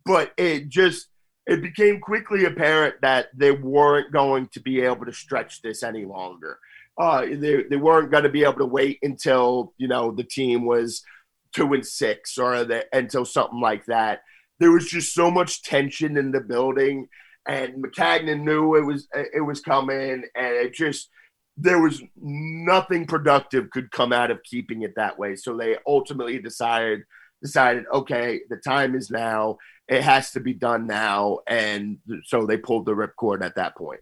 But 0.05 0.33
it 0.37 0.69
just 0.69 1.09
it 1.47 1.63
became 1.63 2.01
quickly 2.01 2.45
apparent 2.45 2.97
that 3.03 3.29
they 3.35 3.51
weren't 3.51 4.13
going 4.13 4.49
to 4.49 4.61
be 4.61 4.81
able 4.81 5.05
to 5.07 5.13
stretch 5.13 5.61
this 5.63 5.83
any 5.83 6.05
longer. 6.05 6.59
Uh, 6.99 7.23
they, 7.23 7.65
they 7.65 7.77
weren't 7.77 8.11
going 8.11 8.23
to 8.23 8.29
be 8.29 8.45
able 8.45 8.59
to 8.59 8.67
wait 8.67 8.99
until 9.03 9.73
you 9.79 9.89
know 9.89 10.13
the 10.13 10.25
team 10.25 10.65
was 10.65 11.03
two 11.55 11.73
and 11.73 11.87
six 11.87 12.39
or 12.39 12.65
the, 12.65 12.85
until 12.93 13.25
something 13.25 13.61
like 13.61 13.85
that. 13.87 14.21
There 14.61 14.71
was 14.71 14.87
just 14.89 15.15
so 15.15 15.31
much 15.31 15.63
tension 15.63 16.17
in 16.17 16.31
the 16.31 16.41
building, 16.41 17.09
and 17.49 17.83
Maccagnan 17.83 18.43
knew 18.43 18.77
it 18.77 18.83
was 18.83 19.09
it 19.15 19.45
was 19.45 19.61
coming, 19.61 20.25
and 20.35 20.55
it 20.55 20.75
just 20.75 21.09
there 21.57 21.81
was 21.81 22.03
nothing 22.17 23.07
productive 23.07 23.71
could 23.71 23.91
come 23.91 24.13
out 24.13 24.31
of 24.31 24.43
keeping 24.43 24.83
it 24.83 24.95
that 24.97 25.19
way. 25.19 25.37
So 25.37 25.57
they 25.57 25.77
ultimately 25.87 26.39
decided 26.39 27.03
decided, 27.43 27.85
okay, 27.93 28.41
the 28.49 28.57
time 28.57 28.95
is 28.95 29.11
now. 29.11 29.59
It 29.89 30.03
has 30.03 30.31
to 30.33 30.41
be 30.41 30.55
done 30.55 30.87
now, 30.87 31.41
and 31.47 31.99
so 32.25 32.47
they 32.47 32.57
pulled 32.57 32.87
the 32.87 32.95
ripcord 32.95 33.45
at 33.45 33.57
that 33.57 33.77
point. 33.77 34.01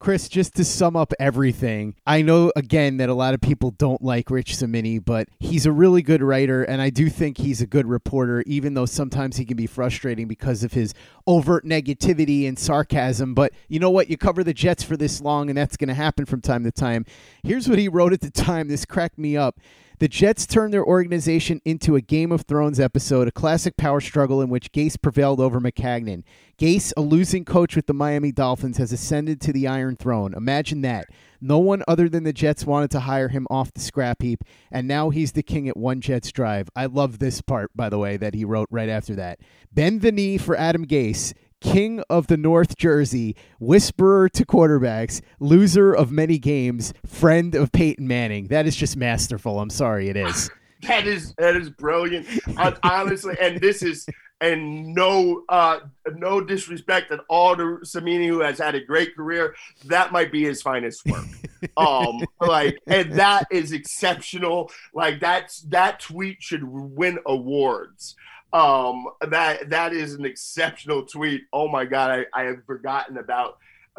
Chris, 0.00 0.28
just 0.28 0.54
to 0.56 0.64
sum 0.64 0.96
up 0.96 1.14
everything, 1.18 1.94
I 2.06 2.20
know 2.20 2.52
again 2.56 2.98
that 2.98 3.08
a 3.08 3.14
lot 3.14 3.32
of 3.32 3.40
people 3.40 3.70
don't 3.70 4.02
like 4.02 4.30
Rich 4.30 4.56
Cimini, 4.56 4.98
but 4.98 5.28
he's 5.38 5.64
a 5.64 5.72
really 5.72 6.02
good 6.02 6.22
writer, 6.22 6.62
and 6.62 6.82
I 6.82 6.90
do 6.90 7.08
think 7.08 7.38
he's 7.38 7.62
a 7.62 7.66
good 7.66 7.86
reporter, 7.86 8.42
even 8.46 8.74
though 8.74 8.86
sometimes 8.86 9.36
he 9.36 9.46
can 9.46 9.56
be 9.56 9.66
frustrating 9.66 10.26
because 10.28 10.62
of 10.62 10.72
his 10.72 10.92
overt 11.26 11.64
negativity 11.64 12.46
and 12.46 12.58
sarcasm. 12.58 13.34
But 13.34 13.52
you 13.68 13.78
know 13.78 13.90
what? 13.90 14.10
You 14.10 14.18
cover 14.18 14.44
the 14.44 14.52
Jets 14.52 14.82
for 14.82 14.96
this 14.96 15.22
long, 15.22 15.48
and 15.48 15.56
that's 15.56 15.76
going 15.76 15.88
to 15.88 15.94
happen 15.94 16.26
from 16.26 16.42
time 16.42 16.64
to 16.64 16.72
time. 16.72 17.06
Here's 17.42 17.68
what 17.68 17.78
he 17.78 17.88
wrote 17.88 18.12
at 18.12 18.20
the 18.20 18.30
time. 18.30 18.68
This 18.68 18.84
cracked 18.84 19.16
me 19.16 19.36
up. 19.36 19.58
The 20.00 20.08
Jets 20.08 20.44
turned 20.44 20.74
their 20.74 20.84
organization 20.84 21.60
into 21.64 21.94
a 21.94 22.00
Game 22.00 22.32
of 22.32 22.42
Thrones 22.42 22.80
episode, 22.80 23.28
a 23.28 23.32
classic 23.32 23.76
power 23.76 24.00
struggle 24.00 24.42
in 24.42 24.48
which 24.48 24.72
Gase 24.72 25.00
prevailed 25.00 25.38
over 25.38 25.60
Maccagnan. 25.60 26.24
Gase, 26.58 26.92
a 26.96 27.00
losing 27.00 27.44
coach 27.44 27.76
with 27.76 27.86
the 27.86 27.94
Miami 27.94 28.32
Dolphins, 28.32 28.78
has 28.78 28.92
ascended 28.92 29.40
to 29.42 29.52
the 29.52 29.68
Iron 29.68 29.94
Throne. 29.94 30.34
Imagine 30.34 30.80
that. 30.80 31.06
No 31.40 31.58
one 31.58 31.84
other 31.86 32.08
than 32.08 32.24
the 32.24 32.32
Jets 32.32 32.66
wanted 32.66 32.90
to 32.90 33.00
hire 33.00 33.28
him 33.28 33.46
off 33.50 33.72
the 33.72 33.80
scrap 33.80 34.20
heap, 34.20 34.42
and 34.72 34.88
now 34.88 35.10
he's 35.10 35.32
the 35.32 35.42
king 35.44 35.68
at 35.68 35.76
one 35.76 36.00
Jets 36.00 36.32
drive. 36.32 36.68
I 36.74 36.86
love 36.86 37.20
this 37.20 37.40
part, 37.40 37.70
by 37.76 37.88
the 37.88 37.98
way, 37.98 38.16
that 38.16 38.34
he 38.34 38.44
wrote 38.44 38.68
right 38.72 38.88
after 38.88 39.14
that. 39.14 39.38
Bend 39.72 40.00
the 40.00 40.10
knee 40.10 40.38
for 40.38 40.56
Adam 40.56 40.86
Gase 40.86 41.34
king 41.64 42.02
of 42.10 42.26
the 42.28 42.36
North 42.36 42.76
Jersey, 42.76 43.34
whisperer 43.58 44.28
to 44.28 44.44
quarterbacks, 44.44 45.20
loser 45.40 45.92
of 45.92 46.12
many 46.12 46.38
games, 46.38 46.92
friend 47.04 47.54
of 47.54 47.72
Peyton 47.72 48.06
Manning. 48.06 48.48
That 48.48 48.66
is 48.66 48.76
just 48.76 48.96
masterful. 48.96 49.58
I'm 49.58 49.70
sorry, 49.70 50.08
it 50.08 50.16
is. 50.16 50.50
that 50.86 51.06
is 51.06 51.34
that 51.38 51.56
is 51.56 51.70
brilliant. 51.70 52.26
Uh, 52.56 52.72
honestly, 52.82 53.34
and 53.40 53.60
this 53.60 53.82
is 53.82 54.06
and 54.40 54.94
no 54.94 55.44
uh 55.48 55.80
no 56.16 56.40
disrespect 56.40 57.10
at 57.10 57.20
all 57.28 57.56
to 57.56 57.80
Cimini, 57.82 58.28
who 58.28 58.40
has 58.40 58.58
had 58.58 58.74
a 58.74 58.84
great 58.84 59.16
career. 59.16 59.54
That 59.86 60.12
might 60.12 60.30
be 60.30 60.44
his 60.44 60.60
finest 60.60 61.04
work. 61.06 61.24
um, 61.76 62.20
like, 62.40 62.78
and 62.86 63.12
that 63.14 63.46
is 63.50 63.72
exceptional. 63.72 64.70
Like 64.92 65.20
that's 65.20 65.62
that 65.62 66.00
tweet 66.00 66.42
should 66.42 66.64
win 66.64 67.18
awards. 67.26 68.16
Um, 68.54 69.06
that 69.30 69.68
that 69.70 69.92
is 69.92 70.14
an 70.14 70.24
exceptional 70.24 71.04
tweet. 71.04 71.42
Oh 71.52 71.68
my 71.68 71.84
god, 71.84 72.10
I, 72.10 72.40
I 72.40 72.44
have 72.44 72.64
forgotten 72.64 73.18
about 73.18 73.58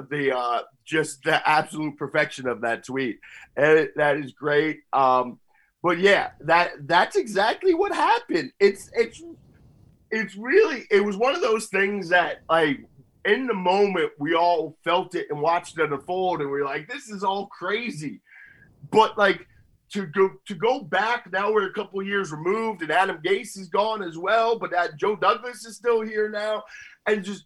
the 0.10 0.36
uh, 0.36 0.62
just 0.86 1.24
the 1.24 1.48
absolute 1.48 1.98
perfection 1.98 2.48
of 2.48 2.62
that 2.62 2.86
tweet. 2.86 3.20
And 3.58 3.90
that 3.98 4.18
is 4.18 4.32
great. 4.32 4.80
Um, 4.94 5.40
but 5.84 6.00
yeah, 6.00 6.32
that 6.42 6.88
that's 6.88 7.16
exactly 7.16 7.74
what 7.74 7.94
happened. 7.94 8.52
It's 8.60 8.90
it's 8.94 9.22
it's 10.10 10.36
really 10.36 10.86
it 10.90 11.04
was 11.04 11.18
one 11.18 11.36
of 11.36 11.42
those 11.42 11.68
things 11.68 12.10
that 12.10 12.42
like 12.50 12.80
in 13.26 13.48
the 13.48 13.54
moment 13.54 14.12
we 14.20 14.36
all 14.36 14.78
felt 14.84 15.16
it 15.16 15.28
and 15.30 15.42
watched 15.42 15.78
it 15.80 15.92
unfold 15.92 16.42
and 16.42 16.50
we 16.50 16.62
are 16.62 16.66
like, 16.66 16.88
this 16.88 17.10
is 17.10 17.24
all 17.24 17.48
crazy. 17.48 18.22
But 18.92 19.18
like 19.18 19.48
to 19.92 20.06
go 20.08 20.32
to 20.48 20.56
go 20.56 20.82
back 20.82 21.32
now 21.32 21.52
we're 21.52 21.70
a 21.70 21.74
couple 21.74 22.02
years 22.02 22.32
removed 22.32 22.82
and 22.82 22.92
Adam 22.92 23.20
Gase 23.24 23.58
is 23.58 23.68
gone 23.68 24.04
as 24.04 24.18
well, 24.18 24.58
but 24.58 24.72
that 24.72 24.98
Joe 24.98 25.16
Douglas 25.16 25.66
is 25.66 25.76
still 25.76 26.02
here 26.02 26.30
now, 26.30 26.64
and 27.06 27.24
just 27.24 27.46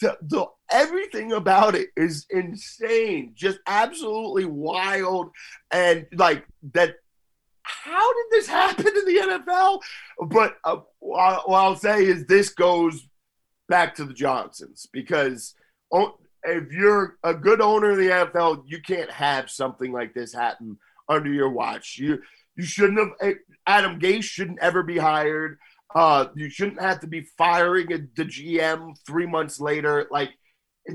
the, 0.00 0.16
the 0.22 0.46
everything 0.70 1.32
about 1.32 1.74
it 1.74 1.88
is 1.96 2.26
insane, 2.30 3.32
just 3.34 3.58
absolutely 3.66 4.44
wild, 4.44 5.30
and 5.70 6.06
like 6.14 6.44
that. 6.72 6.96
How 7.66 8.12
did 8.12 8.26
this 8.30 8.46
happen 8.46 8.86
in 8.86 9.04
the 9.06 9.42
NFL? 9.48 9.80
But 10.28 10.56
uh, 10.64 10.80
what 10.98 11.48
I'll 11.48 11.76
say 11.76 12.04
is 12.04 12.26
this 12.26 12.50
goes 12.50 13.06
back 13.68 13.94
to 13.94 14.04
the 14.04 14.12
Johnsons 14.12 14.86
because 14.92 15.54
if 16.44 16.72
you're 16.72 17.16
a 17.24 17.32
good 17.32 17.62
owner 17.62 17.92
of 17.92 17.96
the 17.96 18.08
NFL, 18.08 18.64
you 18.66 18.82
can't 18.82 19.10
have 19.10 19.48
something 19.48 19.92
like 19.92 20.12
this 20.12 20.34
happen 20.34 20.78
under 21.08 21.32
your 21.32 21.50
watch. 21.50 21.96
You 21.98 22.18
you 22.56 22.64
shouldn't 22.64 22.98
have 22.98 23.08
eh, 23.20 23.34
Adam 23.66 23.98
Gase 23.98 24.24
shouldn't 24.24 24.60
ever 24.60 24.82
be 24.82 24.98
hired. 24.98 25.58
Uh, 25.94 26.26
you 26.34 26.50
shouldn't 26.50 26.80
have 26.80 27.00
to 27.00 27.06
be 27.06 27.26
firing 27.38 27.92
a, 27.92 27.98
the 28.16 28.24
GM 28.24 28.94
three 29.06 29.26
months 29.26 29.60
later. 29.60 30.08
Like 30.10 30.30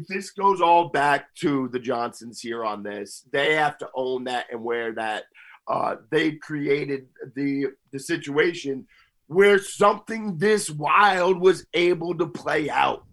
this 0.07 0.31
goes 0.31 0.61
all 0.61 0.89
back 0.89 1.33
to 1.35 1.69
the 1.69 1.79
Johnsons 1.79 2.41
here 2.41 2.63
on 2.63 2.83
this. 2.83 3.25
They 3.31 3.55
have 3.55 3.77
to 3.79 3.89
own 3.95 4.25
that 4.25 4.47
and 4.51 4.63
wear 4.63 4.93
that. 4.93 5.23
Uh, 5.67 5.97
they 6.11 6.31
created 6.33 7.07
the 7.35 7.67
the 7.91 7.99
situation 7.99 8.87
where 9.27 9.59
something 9.59 10.37
this 10.37 10.69
wild 10.69 11.39
was 11.39 11.65
able 11.73 12.17
to 12.17 12.27
play 12.27 12.69
out. 12.69 13.05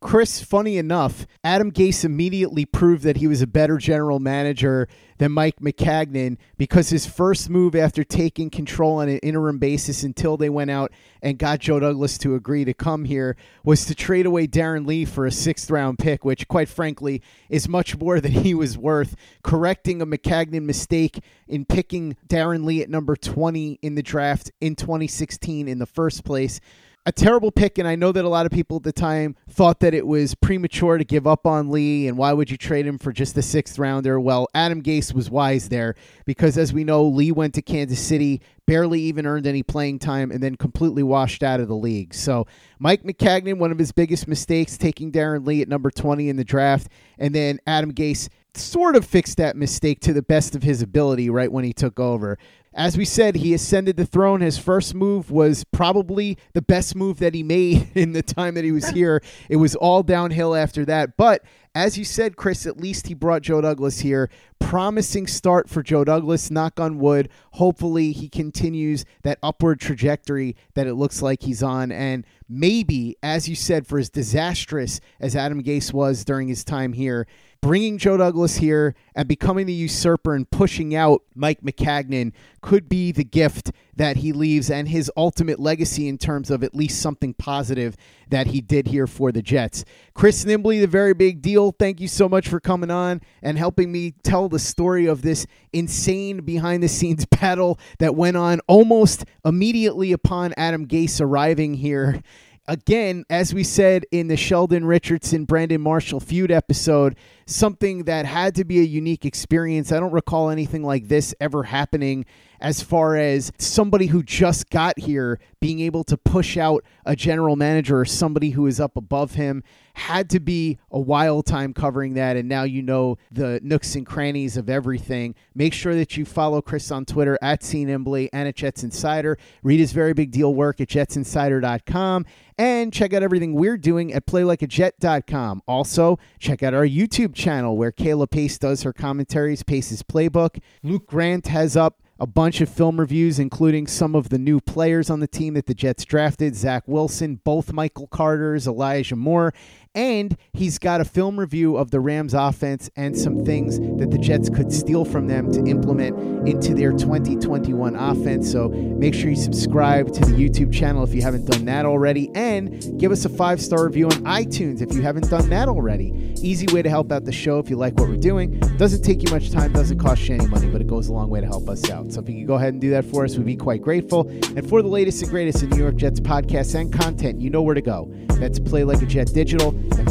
Chris, 0.00 0.40
funny 0.42 0.76
enough, 0.76 1.26
Adam 1.42 1.72
Gase 1.72 2.04
immediately 2.04 2.64
proved 2.64 3.02
that 3.02 3.16
he 3.16 3.26
was 3.26 3.42
a 3.42 3.48
better 3.48 3.78
general 3.78 4.20
manager 4.20 4.86
than 5.18 5.32
Mike 5.32 5.56
Maccagnan 5.60 6.36
because 6.56 6.90
his 6.90 7.04
first 7.04 7.50
move 7.50 7.74
after 7.74 8.04
taking 8.04 8.48
control 8.48 8.98
on 8.98 9.08
an 9.08 9.18
interim 9.18 9.58
basis 9.58 10.04
until 10.04 10.36
they 10.36 10.48
went 10.48 10.70
out 10.70 10.92
and 11.20 11.38
got 11.38 11.58
Joe 11.58 11.80
Douglas 11.80 12.16
to 12.18 12.36
agree 12.36 12.64
to 12.64 12.74
come 12.74 13.04
here 13.04 13.36
was 13.64 13.84
to 13.86 13.94
trade 13.94 14.26
away 14.26 14.46
Darren 14.46 14.86
Lee 14.86 15.04
for 15.04 15.26
a 15.26 15.32
sixth 15.32 15.68
round 15.68 15.98
pick, 15.98 16.24
which, 16.24 16.46
quite 16.46 16.68
frankly, 16.68 17.20
is 17.48 17.68
much 17.68 17.98
more 17.98 18.20
than 18.20 18.32
he 18.32 18.54
was 18.54 18.78
worth, 18.78 19.16
correcting 19.42 20.00
a 20.00 20.06
Maccagnan 20.06 20.62
mistake 20.62 21.20
in 21.48 21.64
picking 21.64 22.16
Darren 22.28 22.64
Lee 22.64 22.82
at 22.82 22.90
number 22.90 23.16
20 23.16 23.80
in 23.82 23.96
the 23.96 24.02
draft 24.02 24.52
in 24.60 24.76
2016 24.76 25.66
in 25.66 25.78
the 25.80 25.86
first 25.86 26.24
place 26.24 26.60
a 27.08 27.12
terrible 27.12 27.50
pick, 27.50 27.78
and 27.78 27.88
I 27.88 27.96
know 27.96 28.12
that 28.12 28.26
a 28.26 28.28
lot 28.28 28.44
of 28.44 28.52
people 28.52 28.76
at 28.76 28.82
the 28.82 28.92
time 28.92 29.34
thought 29.48 29.80
that 29.80 29.94
it 29.94 30.06
was 30.06 30.34
premature 30.34 30.98
to 30.98 31.04
give 31.04 31.26
up 31.26 31.46
on 31.46 31.70
Lee, 31.70 32.06
and 32.06 32.18
why 32.18 32.34
would 32.34 32.50
you 32.50 32.58
trade 32.58 32.86
him 32.86 32.98
for 32.98 33.12
just 33.12 33.34
the 33.34 33.40
sixth 33.40 33.78
rounder? 33.78 34.20
Well, 34.20 34.46
Adam 34.54 34.82
Gase 34.82 35.14
was 35.14 35.30
wise 35.30 35.70
there 35.70 35.94
because, 36.26 36.58
as 36.58 36.74
we 36.74 36.84
know, 36.84 37.04
Lee 37.04 37.32
went 37.32 37.54
to 37.54 37.62
Kansas 37.62 37.98
City, 37.98 38.42
barely 38.66 39.00
even 39.00 39.24
earned 39.24 39.46
any 39.46 39.62
playing 39.62 40.00
time, 40.00 40.30
and 40.30 40.42
then 40.42 40.56
completely 40.56 41.02
washed 41.02 41.42
out 41.42 41.60
of 41.60 41.68
the 41.68 41.74
league. 41.74 42.12
So, 42.12 42.46
Mike 42.78 43.04
Maccagnan, 43.04 43.56
one 43.56 43.72
of 43.72 43.78
his 43.78 43.90
biggest 43.90 44.28
mistakes, 44.28 44.76
taking 44.76 45.10
Darren 45.10 45.46
Lee 45.46 45.62
at 45.62 45.68
number 45.68 45.90
20 45.90 46.28
in 46.28 46.36
the 46.36 46.44
draft, 46.44 46.88
and 47.18 47.34
then 47.34 47.58
Adam 47.66 47.94
Gase 47.94 48.28
sort 48.54 48.96
of 48.96 49.04
fixed 49.04 49.36
that 49.38 49.56
mistake 49.56 50.00
to 50.00 50.12
the 50.12 50.22
best 50.22 50.54
of 50.54 50.62
his 50.62 50.82
ability 50.82 51.30
right 51.30 51.50
when 51.50 51.64
he 51.64 51.72
took 51.72 52.00
over. 52.00 52.38
As 52.74 52.96
we 52.96 53.04
said, 53.04 53.36
he 53.36 53.54
ascended 53.54 53.96
the 53.96 54.06
throne. 54.06 54.40
His 54.40 54.58
first 54.58 54.94
move 54.94 55.30
was 55.30 55.64
probably 55.64 56.38
the 56.52 56.62
best 56.62 56.94
move 56.94 57.18
that 57.18 57.34
he 57.34 57.42
made 57.42 57.88
in 57.94 58.12
the 58.12 58.22
time 58.22 58.54
that 58.54 58.64
he 58.64 58.72
was 58.72 58.88
here. 58.90 59.22
It 59.48 59.56
was 59.56 59.74
all 59.74 60.02
downhill 60.02 60.54
after 60.54 60.84
that. 60.84 61.16
But 61.16 61.42
as 61.74 61.98
you 61.98 62.04
said, 62.04 62.36
Chris, 62.36 62.66
at 62.66 62.80
least 62.80 63.06
he 63.06 63.14
brought 63.14 63.42
Joe 63.42 63.60
Douglas 63.60 64.00
here. 64.00 64.30
Promising 64.58 65.26
start 65.26 65.68
for 65.68 65.82
Joe 65.82 66.04
Douglas, 66.04 66.50
knock 66.50 66.78
on 66.78 66.98
wood. 66.98 67.28
Hopefully, 67.52 68.12
he 68.12 68.28
continues 68.28 69.04
that 69.22 69.38
upward 69.42 69.80
trajectory 69.80 70.56
that 70.74 70.86
it 70.86 70.94
looks 70.94 71.22
like 71.22 71.42
he's 71.42 71.62
on. 71.62 71.90
And 71.90 72.26
maybe, 72.48 73.16
as 73.22 73.48
you 73.48 73.54
said, 73.54 73.86
for 73.86 73.98
as 73.98 74.10
disastrous 74.10 75.00
as 75.20 75.36
Adam 75.36 75.62
Gase 75.62 75.92
was 75.92 76.24
during 76.24 76.48
his 76.48 76.64
time 76.64 76.92
here, 76.92 77.26
bringing 77.60 77.98
Joe 77.98 78.16
Douglas 78.16 78.56
here 78.56 78.94
and 79.14 79.26
becoming 79.26 79.66
the 79.66 79.72
usurper 79.72 80.34
and 80.34 80.48
pushing 80.50 80.94
out 80.94 81.22
Mike 81.34 81.60
Maccagnan 81.62 82.32
could 82.60 82.88
be 82.88 83.12
the 83.12 83.24
gift 83.24 83.72
that 83.96 84.18
he 84.18 84.32
leaves 84.32 84.70
and 84.70 84.88
his 84.88 85.10
ultimate 85.16 85.58
legacy 85.58 86.08
in 86.08 86.18
terms 86.18 86.50
of 86.50 86.62
at 86.62 86.74
least 86.74 87.00
something 87.00 87.34
positive 87.34 87.96
that 88.28 88.48
he 88.48 88.60
did 88.60 88.88
here 88.88 89.06
for 89.06 89.32
the 89.32 89.42
Jets. 89.42 89.84
Chris 90.14 90.44
Nimbley, 90.44 90.80
the 90.80 90.86
very 90.86 91.14
big 91.14 91.42
deal. 91.42 91.72
Thank 91.72 92.00
you 92.00 92.08
so 92.08 92.28
much 92.28 92.48
for 92.48 92.60
coming 92.60 92.90
on 92.90 93.20
and 93.42 93.58
helping 93.58 93.90
me 93.90 94.12
tell 94.22 94.48
the 94.48 94.58
story 94.58 95.06
of 95.06 95.22
this 95.22 95.46
insane 95.72 96.44
behind 96.44 96.82
the 96.82 96.88
scenes 96.88 97.26
battle 97.40 97.78
that 97.98 98.14
went 98.14 98.36
on 98.36 98.60
almost 98.68 99.24
immediately 99.44 100.12
upon 100.12 100.54
Adam 100.56 100.86
Gase 100.86 101.20
arriving 101.20 101.74
here 101.74 102.22
again, 102.68 103.24
as 103.30 103.52
we 103.52 103.64
said 103.64 104.04
in 104.12 104.28
the 104.28 104.36
Sheldon 104.36 104.84
Richardson 104.84 105.46
Brandon 105.46 105.80
Marshall 105.80 106.20
feud 106.20 106.52
episode, 106.52 107.16
something 107.48 108.04
that 108.04 108.26
had 108.26 108.54
to 108.56 108.64
be 108.64 108.78
a 108.78 108.84
unique 108.84 109.24
experience. 109.24 109.90
I 109.90 110.00
don't 110.00 110.12
recall 110.12 110.50
anything 110.50 110.82
like 110.82 111.08
this 111.08 111.34
ever 111.40 111.64
happening 111.64 112.26
as 112.60 112.82
far 112.82 113.16
as 113.16 113.52
somebody 113.58 114.06
who 114.06 114.22
just 114.22 114.70
got 114.70 114.98
here 114.98 115.38
being 115.60 115.80
able 115.80 116.04
to 116.04 116.16
push 116.16 116.56
out 116.56 116.84
a 117.04 117.16
general 117.16 117.56
manager 117.56 118.00
or 118.00 118.04
somebody 118.04 118.50
who 118.50 118.66
is 118.66 118.80
up 118.80 118.96
above 118.96 119.34
him. 119.34 119.62
Had 119.94 120.30
to 120.30 120.40
be 120.40 120.78
a 120.92 121.00
wild 121.00 121.46
time 121.46 121.74
covering 121.74 122.14
that 122.14 122.36
and 122.36 122.48
now 122.48 122.62
you 122.62 122.82
know 122.82 123.18
the 123.32 123.58
nooks 123.62 123.96
and 123.96 124.06
crannies 124.06 124.56
of 124.56 124.70
everything. 124.70 125.34
Make 125.54 125.72
sure 125.72 125.94
that 125.94 126.16
you 126.16 126.24
follow 126.24 126.62
chris 126.62 126.90
on 126.90 127.04
twitter 127.04 127.36
at 127.42 127.62
cnembley 127.62 128.28
and 128.32 128.48
at 128.48 128.54
jets 128.54 128.84
insider. 128.84 129.38
Read 129.62 129.80
his 129.80 129.92
very 129.92 130.12
big 130.12 130.30
deal 130.30 130.54
work 130.54 130.80
at 130.80 130.88
jetsinsider.com 130.88 132.26
and 132.58 132.92
check 132.92 133.12
out 133.12 133.22
everything 133.22 133.54
we're 133.54 133.76
doing 133.76 134.12
at 134.12 134.26
playlikeajet.com 134.26 135.62
also 135.66 136.18
check 136.38 136.62
out 136.62 136.74
our 136.74 136.86
youtube 136.86 137.32
channel 137.38 137.76
where 137.76 137.92
kayla 137.92 138.28
pace 138.30 138.58
does 138.58 138.82
her 138.82 138.92
commentaries 138.92 139.62
pace's 139.62 140.02
playbook. 140.02 140.60
Luke 140.82 141.06
grant 141.06 141.46
has 141.46 141.76
up 141.76 142.02
a 142.20 142.26
bunch 142.26 142.60
of 142.60 142.68
film 142.68 142.98
reviews, 142.98 143.38
including 143.38 143.86
some 143.86 144.16
of 144.16 144.28
the 144.28 144.38
new 144.38 144.60
players 144.60 145.08
on 145.08 145.20
the 145.20 145.28
team 145.28 145.54
that 145.54 145.66
the 145.66 145.74
Jets 145.74 146.04
drafted. 146.04 146.56
Zach 146.56 146.82
Wilson, 146.86 147.40
both 147.44 147.72
Michael 147.72 148.08
Carter's, 148.08 148.66
Elijah 148.66 149.14
Moore, 149.14 149.54
and 149.98 150.36
he's 150.52 150.78
got 150.78 151.00
a 151.00 151.04
film 151.04 151.40
review 151.40 151.76
of 151.76 151.90
the 151.90 151.98
Rams 151.98 152.32
offense 152.32 152.88
and 152.94 153.18
some 153.18 153.44
things 153.44 153.80
that 153.98 154.12
the 154.12 154.18
Jets 154.18 154.48
could 154.48 154.72
steal 154.72 155.04
from 155.04 155.26
them 155.26 155.50
to 155.50 155.64
implement 155.66 156.48
into 156.48 156.72
their 156.72 156.92
2021 156.92 157.96
offense. 157.96 158.48
So 158.48 158.68
make 158.68 159.12
sure 159.12 159.28
you 159.30 159.34
subscribe 159.34 160.12
to 160.12 160.20
the 160.20 160.30
YouTube 160.30 160.72
channel 160.72 161.02
if 161.02 161.12
you 161.12 161.20
haven't 161.20 161.46
done 161.46 161.64
that 161.64 161.84
already, 161.84 162.30
and 162.36 162.96
give 163.00 163.10
us 163.10 163.24
a 163.24 163.28
five 163.28 163.60
star 163.60 163.86
review 163.86 164.06
on 164.06 164.22
iTunes 164.22 164.82
if 164.82 164.94
you 164.94 165.02
haven't 165.02 165.28
done 165.30 165.48
that 165.50 165.68
already. 165.68 166.32
Easy 166.42 166.72
way 166.72 166.80
to 166.80 166.88
help 166.88 167.10
out 167.10 167.24
the 167.24 167.32
show 167.32 167.58
if 167.58 167.68
you 167.68 167.74
like 167.74 167.98
what 167.98 168.08
we're 168.08 168.16
doing. 168.16 168.60
Doesn't 168.76 169.02
take 169.02 169.24
you 169.24 169.32
much 169.32 169.50
time, 169.50 169.72
doesn't 169.72 169.98
cost 169.98 170.28
you 170.28 170.36
any 170.36 170.46
money, 170.46 170.70
but 170.70 170.80
it 170.80 170.86
goes 170.86 171.08
a 171.08 171.12
long 171.12 171.28
way 171.28 171.40
to 171.40 171.46
help 171.48 171.68
us 171.68 171.90
out. 171.90 172.12
So 172.12 172.20
if 172.20 172.28
you 172.28 172.36
could 172.36 172.46
go 172.46 172.54
ahead 172.54 172.72
and 172.72 172.80
do 172.80 172.90
that 172.90 173.04
for 173.04 173.24
us, 173.24 173.36
we'd 173.36 173.46
be 173.46 173.56
quite 173.56 173.82
grateful. 173.82 174.28
And 174.28 174.68
for 174.68 174.80
the 174.80 174.88
latest 174.88 175.22
and 175.22 175.30
greatest 175.32 175.64
in 175.64 175.70
New 175.70 175.78
York 175.78 175.96
Jets 175.96 176.20
podcasts 176.20 176.76
and 176.76 176.92
content, 176.92 177.40
you 177.40 177.50
know 177.50 177.62
where 177.62 177.74
to 177.74 177.82
go. 177.82 178.08
That's 178.38 178.60
Play 178.60 178.84
Like 178.84 179.02
a 179.02 179.06
Jet 179.06 179.32
Digital 179.34 179.74